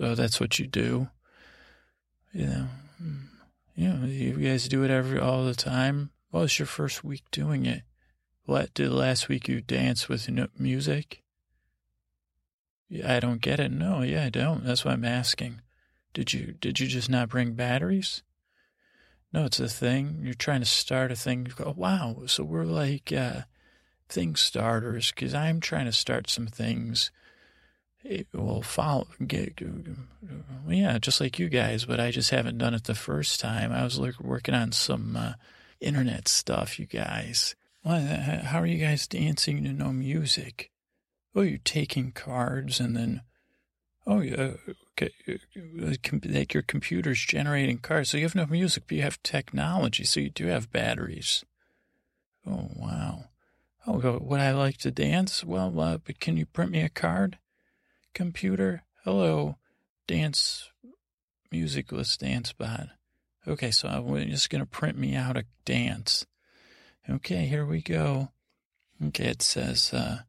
[0.00, 1.08] Oh, that's what you do.
[2.32, 2.66] You know,
[2.98, 3.16] hmm.
[3.74, 6.10] you know, you guys do it every, all the time.
[6.30, 7.82] Well, it's your first week doing it.
[8.46, 11.24] What did last week you dance with music?
[13.04, 13.72] I don't get it.
[13.72, 14.64] No, yeah, I don't.
[14.64, 15.60] That's why I'm asking.
[16.14, 18.22] Did you did you just not bring batteries?
[19.32, 20.20] No, it's a thing.
[20.22, 21.48] You're trying to start a thing.
[21.56, 22.22] Go, wow.
[22.26, 23.42] So we're like uh,
[24.08, 27.10] thing starters because I'm trying to start some things.
[28.04, 29.08] It will follow.
[29.26, 29.60] Get,
[30.68, 33.72] yeah, just like you guys, but I just haven't done it the first time.
[33.72, 35.32] I was like, working on some uh,
[35.80, 37.56] internet stuff, you guys.
[37.86, 40.72] What, how are you guys dancing to no music?
[41.36, 43.20] Oh, you're taking cards and then,
[44.04, 44.54] oh, yeah,
[44.90, 45.12] okay,
[46.24, 48.10] like your computer's generating cards.
[48.10, 50.02] So you have no music, but you have technology.
[50.02, 51.44] So you do have batteries.
[52.44, 53.26] Oh, wow.
[53.86, 55.44] Oh, would I like to dance?
[55.44, 57.38] Well, uh, but can you print me a card?
[58.14, 59.58] Computer, hello,
[60.08, 60.72] dance,
[61.52, 62.88] musicless dance bot.
[63.46, 66.26] Okay, so I'm just going to print me out a dance.
[67.08, 68.30] Okay, here we go.
[69.04, 70.20] Okay, it says, uh,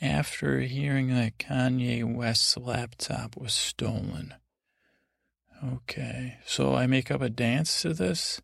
[0.00, 4.34] after hearing that Kanye West's laptop was stolen.
[5.64, 8.42] Okay, so I make up a dance to this?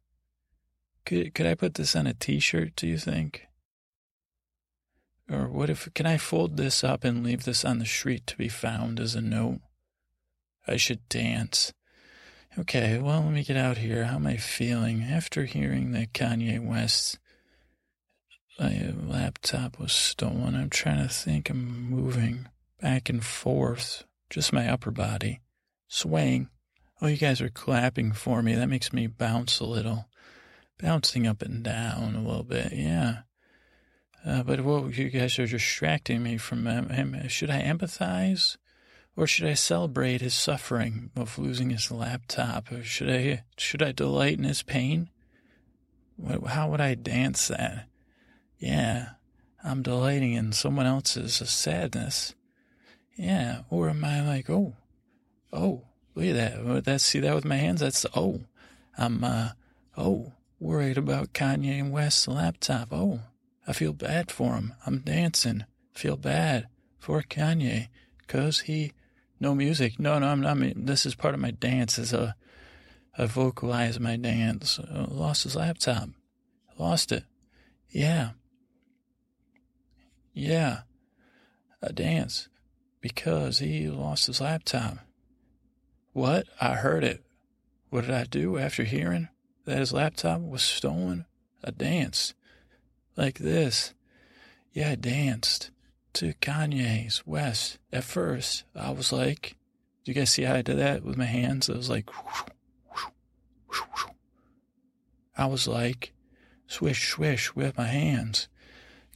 [1.05, 3.47] Could, could I put this on a t shirt, do you think?
[5.31, 8.37] Or what if, can I fold this up and leave this on the street to
[8.37, 9.61] be found as a note?
[10.67, 11.75] I should dance.
[12.59, 14.05] Okay, well, let me get out here.
[14.05, 17.19] How am I feeling after hearing that Kanye West's
[18.59, 20.55] my laptop was stolen.
[20.55, 21.51] I'm trying to think.
[21.51, 22.49] I'm moving
[22.81, 25.41] back and forth, just my upper body,
[25.89, 26.49] swaying.
[27.01, 28.55] Oh, you guys are clapping for me.
[28.55, 30.07] That makes me bounce a little,
[30.79, 32.73] bouncing up and down a little bit.
[32.73, 33.19] Yeah.
[34.25, 37.29] Uh, but well, you guys are distracting me from him.
[37.29, 38.57] Should I empathize?
[39.17, 42.71] Or should I celebrate his suffering of losing his laptop?
[42.71, 45.11] Or should I should I delight in his pain?
[46.47, 47.89] How would I dance that?
[48.59, 49.11] Yeah,
[49.63, 52.35] I'm delighting in someone else's sadness.
[53.17, 54.75] Yeah, or am I like, oh,
[55.53, 55.83] oh,
[56.15, 56.85] look at that.
[56.85, 57.81] That's see that with my hands.
[57.81, 58.41] That's the, oh,
[58.97, 59.51] I'm uh,
[59.97, 62.89] oh, worried about Kanye West's laptop.
[62.93, 63.21] Oh,
[63.67, 64.75] I feel bad for him.
[64.87, 65.65] I'm dancing.
[65.93, 67.89] Feel bad for Kanye
[68.19, 68.93] because he
[69.41, 69.99] no music.
[69.99, 70.59] No, no, I'm not.
[70.77, 71.99] This is part of my dance.
[71.99, 72.37] Is a
[73.19, 74.79] I vocalize my dance.
[74.79, 76.11] Uh, lost his laptop.
[76.79, 77.25] Lost it.
[77.91, 78.31] Yeah.
[80.37, 80.81] Yeah.
[81.81, 82.49] A dance
[83.01, 84.99] because he lost his laptop.
[86.13, 86.47] What?
[86.61, 87.25] I heard it.
[87.89, 89.29] What did I do after hearing
[89.65, 91.25] that his laptop was stolen?
[91.65, 92.35] I danced.
[93.17, 93.95] Like this.
[94.75, 95.71] Yeah, I danced
[96.15, 97.79] to Kanye's West.
[97.91, 99.57] At first, I was like,
[100.05, 101.71] do you guys see how I did that with my hands?
[101.71, 102.11] I was like,
[105.35, 106.13] I was like,
[106.67, 108.49] swish, swish with my hands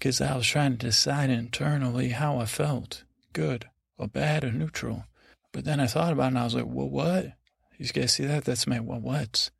[0.00, 5.04] because I was trying to decide internally how I felt good or bad or neutral.
[5.52, 7.32] But then I thought about it and I was like, well, what?
[7.76, 8.46] You guys see that?
[8.46, 9.50] That's my well, what?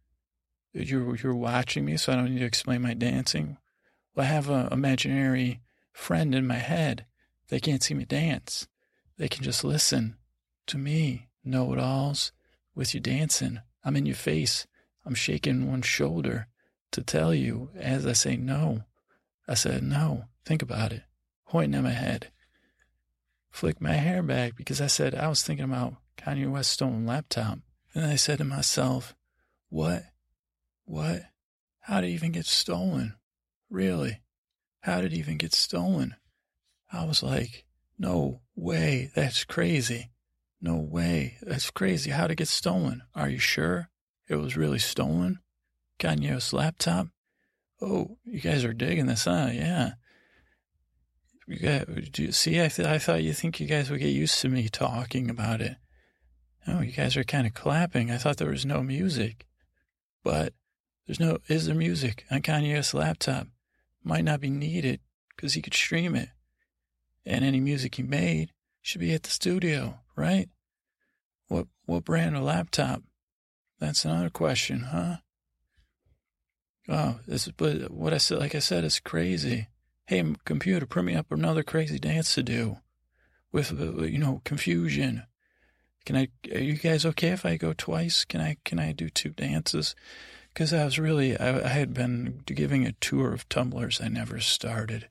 [0.72, 3.58] You're, you're watching me, so I don't need to explain my dancing.
[4.14, 5.60] Well, I have an imaginary
[5.92, 7.04] friend in my head
[7.48, 8.66] they can't see me dance.
[9.18, 10.16] They can just listen
[10.68, 12.32] to me, know it alls,
[12.74, 13.60] with you dancing.
[13.84, 14.66] I'm in your face.
[15.04, 16.46] I'm shaking one shoulder
[16.92, 18.84] to tell you as I say no.
[19.48, 21.02] I said, no, think about it.
[21.48, 22.30] Pointing at my head.
[23.50, 27.58] Flick my hair back because I said I was thinking about Kanye West's stolen laptop.
[27.94, 29.14] And I said to myself,
[29.68, 30.04] what?
[30.84, 31.22] What?
[31.80, 33.14] How did it even get stolen?
[33.68, 34.20] Really?
[34.80, 36.14] How did it even get stolen?
[36.92, 37.64] I was like,
[37.98, 39.10] no way.
[39.14, 40.10] That's crazy.
[40.60, 41.38] No way.
[41.42, 42.10] That's crazy.
[42.10, 43.02] How'd it get stolen?
[43.14, 43.90] Are you sure
[44.28, 45.40] it was really stolen?
[45.98, 47.08] Kanye's laptop?
[47.80, 49.50] Oh, you guys are digging this, huh?
[49.52, 49.92] Yeah.
[51.50, 52.62] You see?
[52.62, 55.60] I, th- I thought you think you guys would get used to me talking about
[55.60, 55.76] it.
[56.66, 58.10] Oh, you guys are kind of clapping.
[58.10, 59.46] I thought there was no music.
[60.22, 60.52] But
[61.06, 63.48] there's no, is there music on Kanye's laptop?
[64.04, 65.00] Might not be needed
[65.34, 66.28] because he could stream it
[67.26, 70.48] and any music he made should be at the studio, right?
[71.48, 73.02] What what brand of laptop?
[73.78, 75.16] That's another question, huh?
[76.88, 79.68] Oh, this but what I said, like I said, it's crazy.
[80.10, 82.78] Hey, computer, print me up another crazy dance to do,
[83.52, 85.22] with uh, you know confusion.
[86.04, 86.28] Can I?
[86.52, 88.24] Are you guys okay if I go twice?
[88.24, 88.56] Can I?
[88.64, 89.94] Can I do two dances?
[90.52, 94.40] Because I was really, I, I had been giving a tour of Tumblrs I never
[94.40, 95.06] started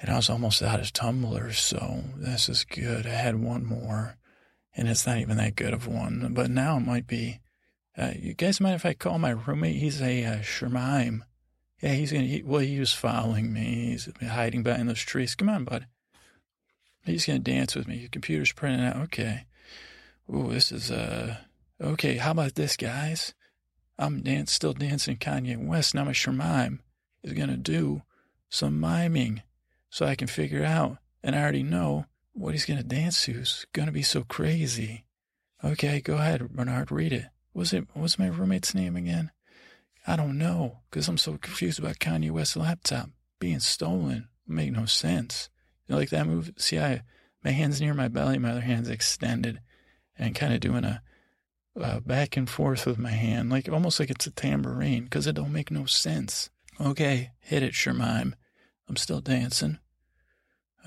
[0.00, 3.06] and I was almost out of Tumblrs, so this is good.
[3.06, 4.16] I had one more,
[4.74, 7.40] and it's not even that good of one, but now it might be.
[7.94, 9.76] Uh, you guys mind if I call my roommate?
[9.76, 10.42] He's a uh.
[11.84, 12.24] Yeah, he's gonna.
[12.24, 13.90] He, well, he was following me.
[13.90, 15.34] He's hiding behind those trees.
[15.34, 15.86] Come on, bud.
[17.04, 17.98] He's gonna dance with me.
[17.98, 18.96] Your computer's printing out.
[19.02, 19.44] Okay.
[20.34, 21.36] Ooh, this is uh.
[21.78, 23.34] Okay, how about this, guys?
[23.98, 25.94] I'm dance, still dancing Kanye West.
[25.94, 26.78] Now my Charmime
[27.22, 28.00] is gonna do
[28.48, 29.42] some miming
[29.90, 30.96] so I can figure out.
[31.22, 35.04] And I already know what he's to dance to going to be so crazy.
[35.62, 37.26] Okay, go ahead, Bernard, read it.
[37.52, 39.30] Was it, what's my roommate's name again?
[40.06, 44.28] I don't know, because I'm so confused about Kanye West's laptop being stolen.
[44.46, 45.48] It Make no sense.
[45.86, 46.52] You know, like that move.
[46.58, 47.02] See, I,
[47.42, 49.60] my hand's near my belly, my other hand's extended,
[50.18, 51.02] and kind of doing a,
[51.76, 55.34] a back and forth with my hand, like almost like it's a tambourine, because it
[55.34, 56.50] don't make no sense.
[56.80, 58.34] Okay, hit it, Charmime.
[58.88, 59.78] I'm still dancing.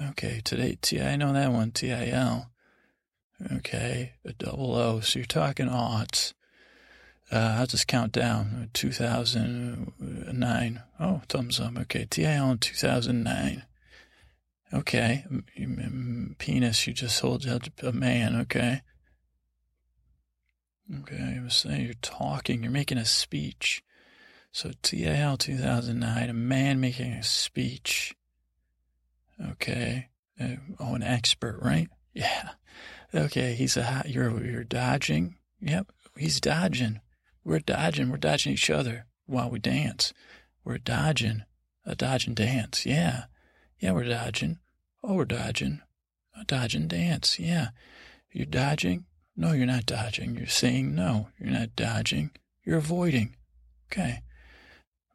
[0.09, 2.51] Okay, today, T, I know that one, T-I-L.
[3.51, 4.99] Okay, a double O.
[4.99, 6.33] So you're talking aughts.
[7.31, 8.69] Uh, I'll just count down.
[8.73, 10.83] 2009.
[10.99, 11.77] Oh, thumbs up.
[11.77, 13.63] Okay, TIL in 2009.
[14.73, 15.25] Okay,
[16.37, 17.17] penis, you just
[17.47, 18.81] out a man, okay?
[21.01, 23.83] Okay, I was saying you're talking, you're making a speech.
[24.51, 28.15] So TIL 2009, a man making a speech.
[29.51, 30.09] Okay.
[30.39, 31.89] Uh, oh, an expert, right?
[32.13, 32.49] Yeah.
[33.13, 33.53] Okay.
[33.53, 35.35] He's a you're you're dodging.
[35.61, 35.91] Yep.
[36.17, 36.99] He's dodging.
[37.47, 38.09] We're dodging.
[38.09, 40.11] We're dodging each other while we dance.
[40.65, 41.43] We're dodging.
[41.85, 42.85] A dodging dance.
[42.85, 43.23] Yeah.
[43.79, 44.59] Yeah, we're dodging.
[45.01, 45.79] Oh, we're dodging.
[46.37, 47.39] A dodging dance.
[47.39, 47.69] Yeah.
[48.33, 49.05] You're dodging?
[49.37, 50.35] No, you're not dodging.
[50.35, 51.29] You're saying no.
[51.39, 52.31] You're not dodging.
[52.65, 53.37] You're avoiding.
[53.89, 54.23] Okay.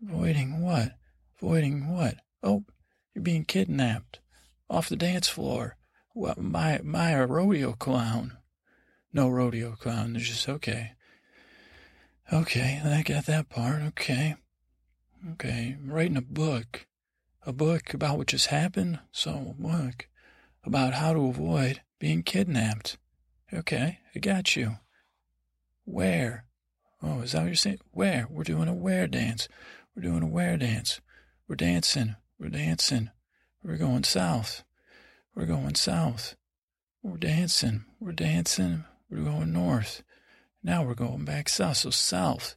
[0.03, 0.93] Avoiding what?
[1.39, 2.15] Avoiding what?
[2.43, 2.65] Oh,
[3.15, 4.21] you're being kidnapped
[4.71, 5.77] off the dance floor.
[6.15, 8.39] What, my, a rodeo clown.
[9.13, 10.15] No rodeo clown.
[10.15, 10.93] They're just okay.
[12.31, 13.83] Okay, I got that part.
[13.83, 14.37] Okay.
[15.33, 15.77] Okay.
[15.79, 16.87] I'm writing a book.
[17.45, 19.01] A book about what just happened.
[19.11, 20.09] So, a book
[20.65, 22.99] about how to avoid being kidnapped.
[23.53, 24.79] Okay, I got you.
[25.85, 26.45] Where?
[27.03, 27.81] Oh, is that what you're saying?
[27.91, 28.27] Where?
[28.31, 29.49] We're doing a where dance.
[29.95, 31.01] We're doing a where dance.
[31.49, 32.17] We're dancing.
[32.39, 33.11] We're dancing.
[33.63, 34.63] We're going south.
[35.35, 36.37] We're going south.
[37.03, 37.85] We're dancing.
[38.01, 38.85] We're dancing.
[39.11, 40.03] We're going north.
[40.63, 41.79] Now we're going back south.
[41.79, 42.57] So south.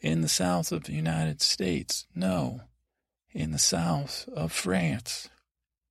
[0.00, 2.06] In the south of the United States.
[2.14, 2.62] No.
[3.32, 5.28] In the south of France.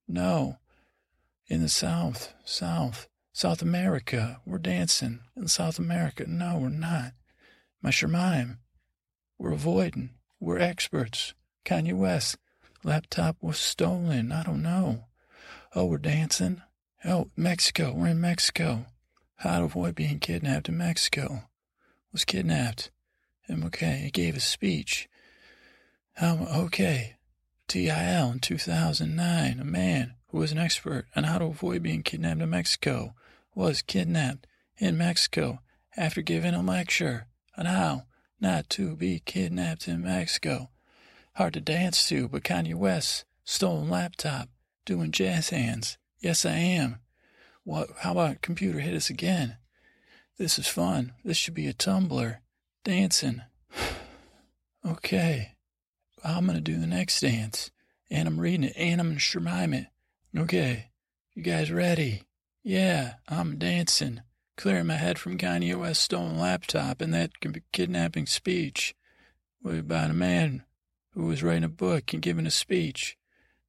[0.08, 0.58] No.
[1.46, 2.34] In the south.
[2.44, 3.08] South.
[3.32, 4.40] South America.
[4.44, 6.24] We're dancing in South America.
[6.26, 7.12] No, we're not.
[7.82, 8.58] My Charmime.
[9.38, 10.10] We're avoiding.
[10.40, 11.34] We're experts.
[11.64, 12.36] Kanye West.
[12.82, 14.30] Laptop was stolen.
[14.30, 15.06] I don't know.
[15.74, 16.62] Oh, we're dancing.
[17.04, 17.92] Oh, Mexico.
[17.92, 18.86] We're in Mexico.
[19.36, 21.42] How to avoid being kidnapped in Mexico.
[22.12, 22.90] Was kidnapped.
[23.50, 24.02] okay.
[24.04, 25.08] He gave a speech.
[26.14, 27.16] How, okay.
[27.66, 29.60] TIL in 2009.
[29.60, 33.14] A man who was an expert on how to avoid being kidnapped in Mexico
[33.54, 34.46] was kidnapped
[34.78, 35.60] in Mexico
[35.96, 37.26] after giving a lecture
[37.56, 38.02] on how
[38.40, 40.70] not to be kidnapped in Mexico.
[41.34, 44.48] Hard to dance to, but Kanye West stolen laptop,
[44.84, 45.98] doing jazz hands.
[46.20, 47.00] Yes, I am.
[47.64, 47.90] What?
[48.00, 49.56] How about computer hit us again?
[50.38, 51.12] This is fun.
[51.24, 52.38] This should be a Tumblr.
[52.84, 53.42] Dancing.
[54.86, 55.52] okay.
[56.22, 57.70] I'm going to do the next dance.
[58.10, 58.74] And I'm reading it.
[58.76, 59.86] And I'm going to charmime it.
[60.38, 60.90] Okay.
[61.34, 62.22] You guys ready?
[62.62, 64.20] Yeah, I'm dancing.
[64.56, 67.32] Clearing my head from Kanye West's stolen laptop and that
[67.72, 68.94] kidnapping speech
[69.64, 70.64] about a man
[71.12, 73.16] who was writing a book and giving a speech.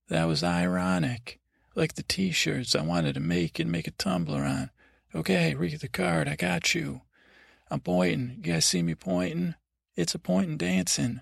[0.10, 1.40] That was ironic.
[1.76, 4.70] Like the t-shirts I wanted to make and make a Tumblr on.
[5.14, 6.28] Okay, read the card.
[6.28, 7.02] I got you.
[7.70, 8.38] I'm pointing.
[8.38, 9.56] You guys see me pointing?
[9.96, 11.22] It's a pointing dancing.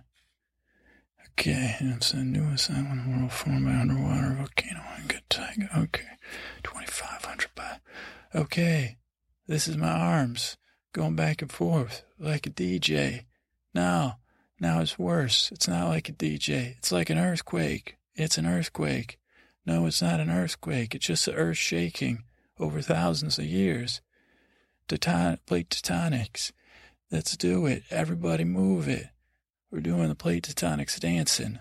[1.32, 5.70] Okay, it's the newest island world formed by underwater volcano and good tiger.
[5.76, 6.18] Okay,
[6.64, 7.78] 2,500 by.
[8.36, 8.98] Okay,
[9.48, 10.58] this is my arms
[10.94, 13.26] going back and forth like a DJ.
[13.74, 14.20] Now,
[14.60, 15.52] now it's worse.
[15.52, 16.78] It's not like a DJ.
[16.78, 17.98] It's like an earthquake.
[18.16, 19.18] It's an earthquake.
[19.66, 20.94] No, it's not an earthquake.
[20.94, 22.24] It's just the earth shaking
[22.60, 24.02] over thousands of years.
[24.88, 26.52] Teton- plate tectonics.
[27.12, 27.84] Let's do it.
[27.90, 29.08] Everybody move it.
[29.72, 31.60] We're doing the plate tectonics dancing.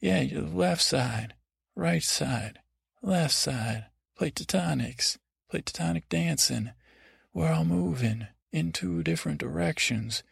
[0.00, 1.34] Yeah, the left side,
[1.74, 2.58] right side,
[3.02, 3.86] left side,
[4.16, 6.72] plate tectonics, plate tectonic dancing.
[7.32, 10.22] We're all moving in two different directions.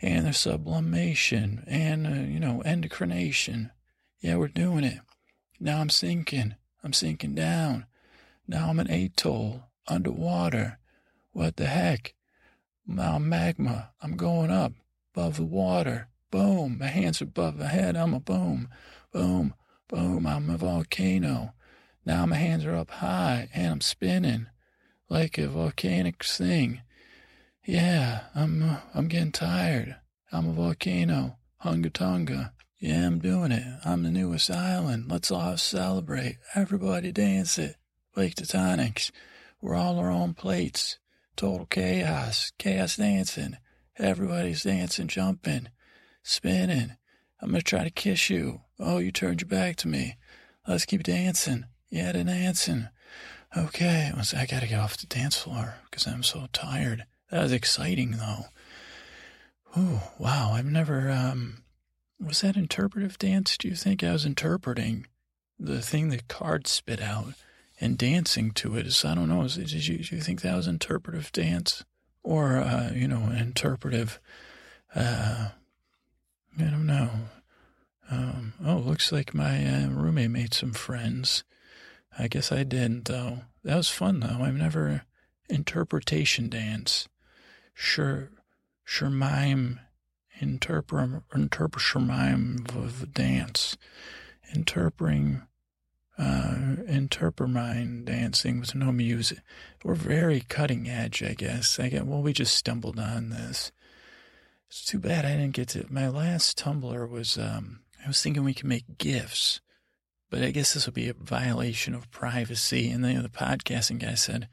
[0.00, 3.70] And the sublimation and, uh, you know, endocrination.
[4.20, 5.00] Yeah, we're doing it.
[5.60, 6.54] Now I'm sinking.
[6.82, 7.86] I'm sinking down.
[8.46, 10.78] Now I'm an atoll underwater.
[11.32, 12.14] What the heck?
[12.86, 13.90] Now I'm magma.
[14.00, 14.72] I'm going up
[15.14, 16.08] above the water.
[16.30, 16.78] Boom.
[16.78, 17.96] My hands are above my head.
[17.96, 18.68] I'm a boom.
[19.12, 19.54] Boom.
[19.88, 20.26] Boom.
[20.26, 21.54] I'm a volcano.
[22.04, 24.46] Now my hands are up high and I'm spinning
[25.08, 26.82] like a volcanic thing.
[27.64, 29.96] Yeah, I'm I'm getting tired.
[30.32, 31.36] I'm a volcano.
[31.64, 32.52] Hunga Tonga.
[32.78, 33.64] Yeah, I'm doing it.
[33.84, 35.10] I'm the newest island.
[35.10, 36.36] Let's all celebrate.
[36.54, 37.74] Everybody dance it.
[38.14, 39.10] Plate tectonics.
[39.60, 40.98] We're all our own plates.
[41.36, 42.52] Total chaos.
[42.56, 43.56] Chaos dancing.
[43.98, 45.70] Everybody's dancing, jumping,
[46.22, 46.92] spinning.
[47.42, 48.60] I'm going to try to kiss you.
[48.78, 50.16] Oh, you turned your back to me.
[50.66, 51.64] Let's keep dancing.
[51.90, 52.88] Yeah, dancing.
[53.56, 57.06] Okay, I got to get off the dance floor because I'm so tired.
[57.30, 58.44] That was exciting, though.
[59.76, 60.52] Oh, wow.
[60.52, 61.64] I've never, um,
[62.20, 63.56] was that interpretive dance?
[63.56, 65.06] Do you think I was interpreting
[65.58, 67.34] the thing the card spit out
[67.80, 69.04] and dancing to it?
[69.04, 69.46] I don't know.
[69.46, 71.84] Did you, do you think that was interpretive dance
[72.22, 74.20] or, uh, you know, interpretive,
[74.94, 75.48] uh,
[76.58, 77.10] I don't know.
[78.10, 81.44] Um, oh, looks like my uh, roommate made some friends.
[82.18, 83.42] I guess I didn't, though.
[83.64, 84.42] That was fun, though.
[84.42, 85.02] I've never
[85.48, 87.06] interpretation dance.
[87.74, 88.30] Sure,
[88.84, 89.80] sure, mime
[90.40, 93.76] interpret interpret of dance,
[94.54, 95.42] interpreting
[96.18, 99.38] uh, interpret dancing with no music.
[99.84, 101.78] We're very cutting edge, I guess.
[101.78, 103.70] I get well, we just stumbled on this.
[104.68, 105.86] It's too bad I didn't get to.
[105.88, 109.60] My last Tumblr was um, I was thinking we could make gifts,
[110.30, 112.90] but I guess this would be a violation of privacy.
[112.90, 114.48] And then the podcasting guy said,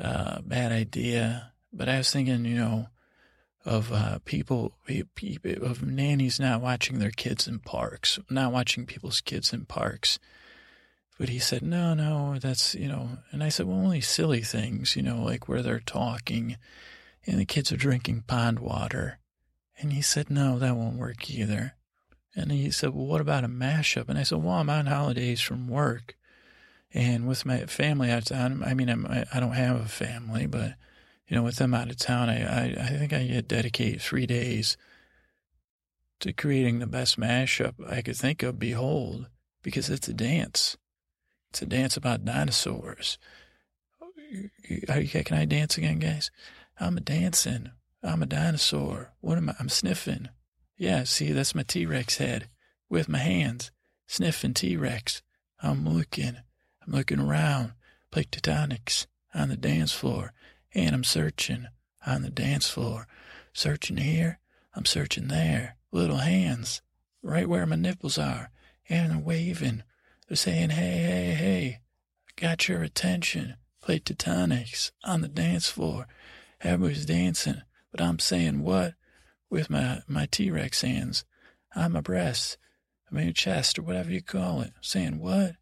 [0.00, 1.52] uh, bad idea.
[1.72, 2.86] But I was thinking, you know,
[3.64, 4.72] of uh, people,
[5.60, 10.18] of nannies not watching their kids in parks, not watching people's kids in parks.
[11.18, 14.96] But he said, no, no, that's, you know, and I said, well, only silly things,
[14.96, 16.56] you know, like where they're talking
[17.26, 19.18] and the kids are drinking pond water.
[19.78, 21.74] And he said, no, that won't work either.
[22.34, 24.08] And he said, well, what about a mashup?
[24.08, 26.16] And I said, well, I'm on holidays from work
[26.94, 28.62] and with my family town.
[28.64, 30.74] I mean, I'm, I don't have a family, but,
[31.30, 34.76] you know, with them out of town, I, I, I think I dedicate three days
[36.18, 39.28] to creating the best mashup I could think of, Behold,
[39.62, 40.76] because it's a dance.
[41.50, 43.16] It's a dance about dinosaurs.
[44.66, 46.32] Can I dance again, guys?
[46.80, 47.70] I'm a dancing.
[48.02, 49.12] I'm a dinosaur.
[49.20, 49.54] What am I?
[49.60, 50.30] I'm sniffing.
[50.76, 52.48] Yeah, see, that's my T Rex head
[52.88, 53.70] with my hands,
[54.08, 55.22] sniffing T Rex.
[55.62, 56.38] I'm looking.
[56.84, 57.74] I'm looking around.
[58.10, 60.32] Plate tectonics on the dance floor.
[60.74, 61.66] And I'm searching
[62.06, 63.06] on the dance floor.
[63.52, 64.38] Searching here.
[64.74, 65.76] I'm searching there.
[65.92, 66.82] Little hands
[67.22, 68.50] right where my nipples are.
[68.88, 69.82] And they're waving.
[70.28, 71.80] They're saying, hey, hey, hey,
[72.36, 73.56] got your attention.
[73.82, 76.06] Play tectonics on the dance floor.
[76.60, 78.94] Everybody's dancing, but I'm saying what?
[79.48, 81.24] With my, my T-Rex hands
[81.74, 82.58] on my breast,
[83.10, 84.72] I mean chest, or whatever you call it.
[84.80, 85.56] Saying what?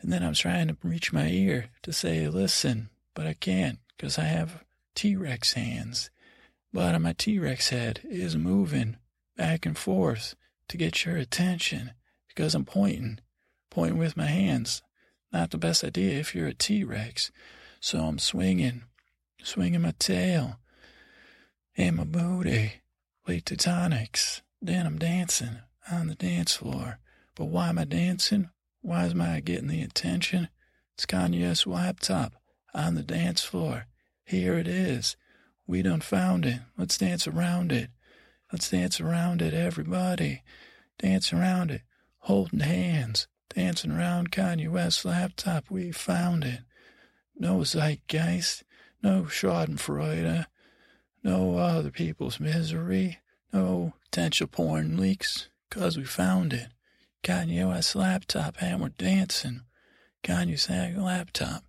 [0.00, 4.18] And then I'm trying to reach my ear to say, listen, but I can't because
[4.18, 6.10] I have T-Rex hands.
[6.72, 8.96] But my T-Rex head is moving
[9.36, 10.34] back and forth
[10.68, 11.92] to get your attention
[12.28, 13.20] because I'm pointing
[13.76, 14.82] pointing with my hands.
[15.30, 17.30] Not the best idea if you're a T Rex.
[17.78, 18.84] So I'm swinging,
[19.42, 20.56] swinging my tail
[21.76, 22.72] and my booty,
[23.22, 24.40] plate tectonics.
[24.62, 25.58] Then I'm dancing
[25.92, 26.98] on the dance floor.
[27.34, 28.48] But why am I dancing?
[28.80, 30.48] Why am I getting the attention?
[30.94, 32.32] It's Kanye's laptop
[32.76, 33.86] on the dance floor.
[34.24, 35.16] Here it is.
[35.66, 36.60] We done found it.
[36.76, 37.90] Let's dance around it.
[38.52, 40.42] Let's dance around it, everybody.
[40.98, 41.82] Dance around it,
[42.18, 45.64] holding hands, dancing around Kanye West's laptop.
[45.70, 46.60] We found it.
[47.34, 48.62] No zeitgeist,
[49.02, 50.46] no Schadenfreude,
[51.22, 53.18] no other people's misery,
[53.52, 56.68] no potential porn leaks, 'cause we found it.
[57.22, 59.62] Kanye West's laptop, and we're dancing.
[60.22, 61.64] Kanye's laptop,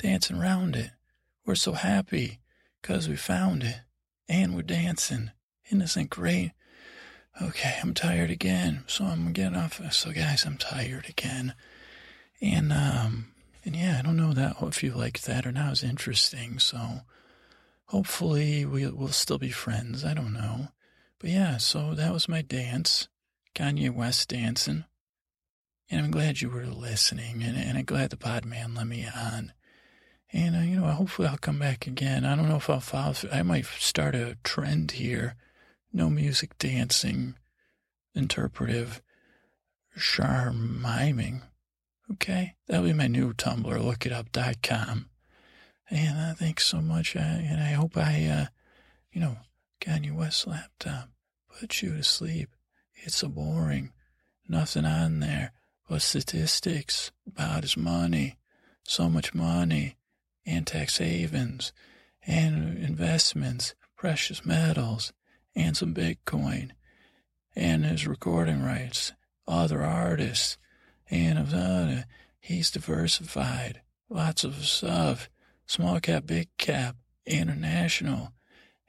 [0.00, 0.90] dancing around it.
[1.44, 2.40] We're so happy
[2.82, 3.80] 'cause we found it,
[4.28, 5.30] and we're dancing.
[5.66, 6.52] Isn't this great?
[7.40, 9.80] Okay, I'm tired again, so I'm getting off.
[9.92, 11.54] So, guys, I'm tired again,
[12.40, 13.32] and um,
[13.64, 15.66] and yeah, I don't know that if you liked that or not.
[15.66, 16.58] It was interesting.
[16.58, 17.02] So,
[17.86, 20.04] hopefully, we'll we'll still be friends.
[20.04, 20.68] I don't know,
[21.18, 21.58] but yeah.
[21.58, 23.08] So that was my dance,
[23.54, 24.84] Kanye West dancing,
[25.88, 29.52] and I'm glad you were listening, and and I'm glad the Podman let me on.
[30.32, 32.24] And uh, you know, hopefully, I'll come back again.
[32.24, 33.14] I don't know if I'll follow.
[33.32, 35.36] I might start a trend here
[35.92, 37.34] no music, dancing,
[38.14, 39.02] interpretive,
[39.98, 41.42] charm miming.
[42.12, 43.84] Okay, that'll be my new Tumblr.
[43.84, 45.06] Look it up.com.
[45.90, 47.16] And uh, thanks so much.
[47.16, 48.46] And I hope I, uh,
[49.12, 49.38] you know,
[49.80, 51.08] Kanye West laptop
[51.58, 52.50] put you to sleep.
[52.94, 53.92] It's so boring.
[54.48, 55.52] Nothing on there
[55.88, 58.36] but statistics about his money.
[58.84, 59.96] So much money
[60.46, 61.72] and tax havens
[62.26, 65.12] and investments, precious metals
[65.54, 66.70] and some Bitcoin
[67.56, 69.12] and his recording rights,
[69.46, 70.56] other artists,
[71.10, 72.02] and uh,
[72.38, 73.82] he's diversified.
[74.08, 75.28] Lots of stuff,
[75.66, 78.32] small cap, big cap, international,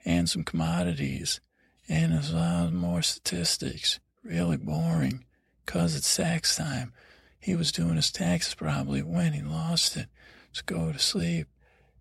[0.04, 1.40] and some commodities,
[1.88, 4.00] and a lot more statistics.
[4.22, 5.24] Really boring,
[5.66, 6.92] cause it's tax time.
[7.40, 10.06] He was doing his taxes probably when he lost it.
[10.52, 11.46] Let's go to sleep.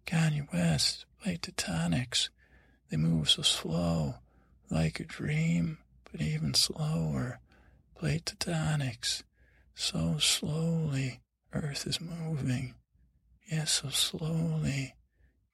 [0.05, 2.27] Kanye West, plate tectonics.
[2.89, 4.15] They move so slow
[4.69, 5.77] like a dream,
[6.11, 7.39] but even slower.
[7.95, 9.23] Plate tectonics.
[9.73, 11.21] So slowly,
[11.53, 12.73] Earth is moving.
[13.49, 14.95] Yes, so slowly.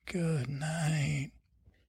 [0.08, 1.30] Good night.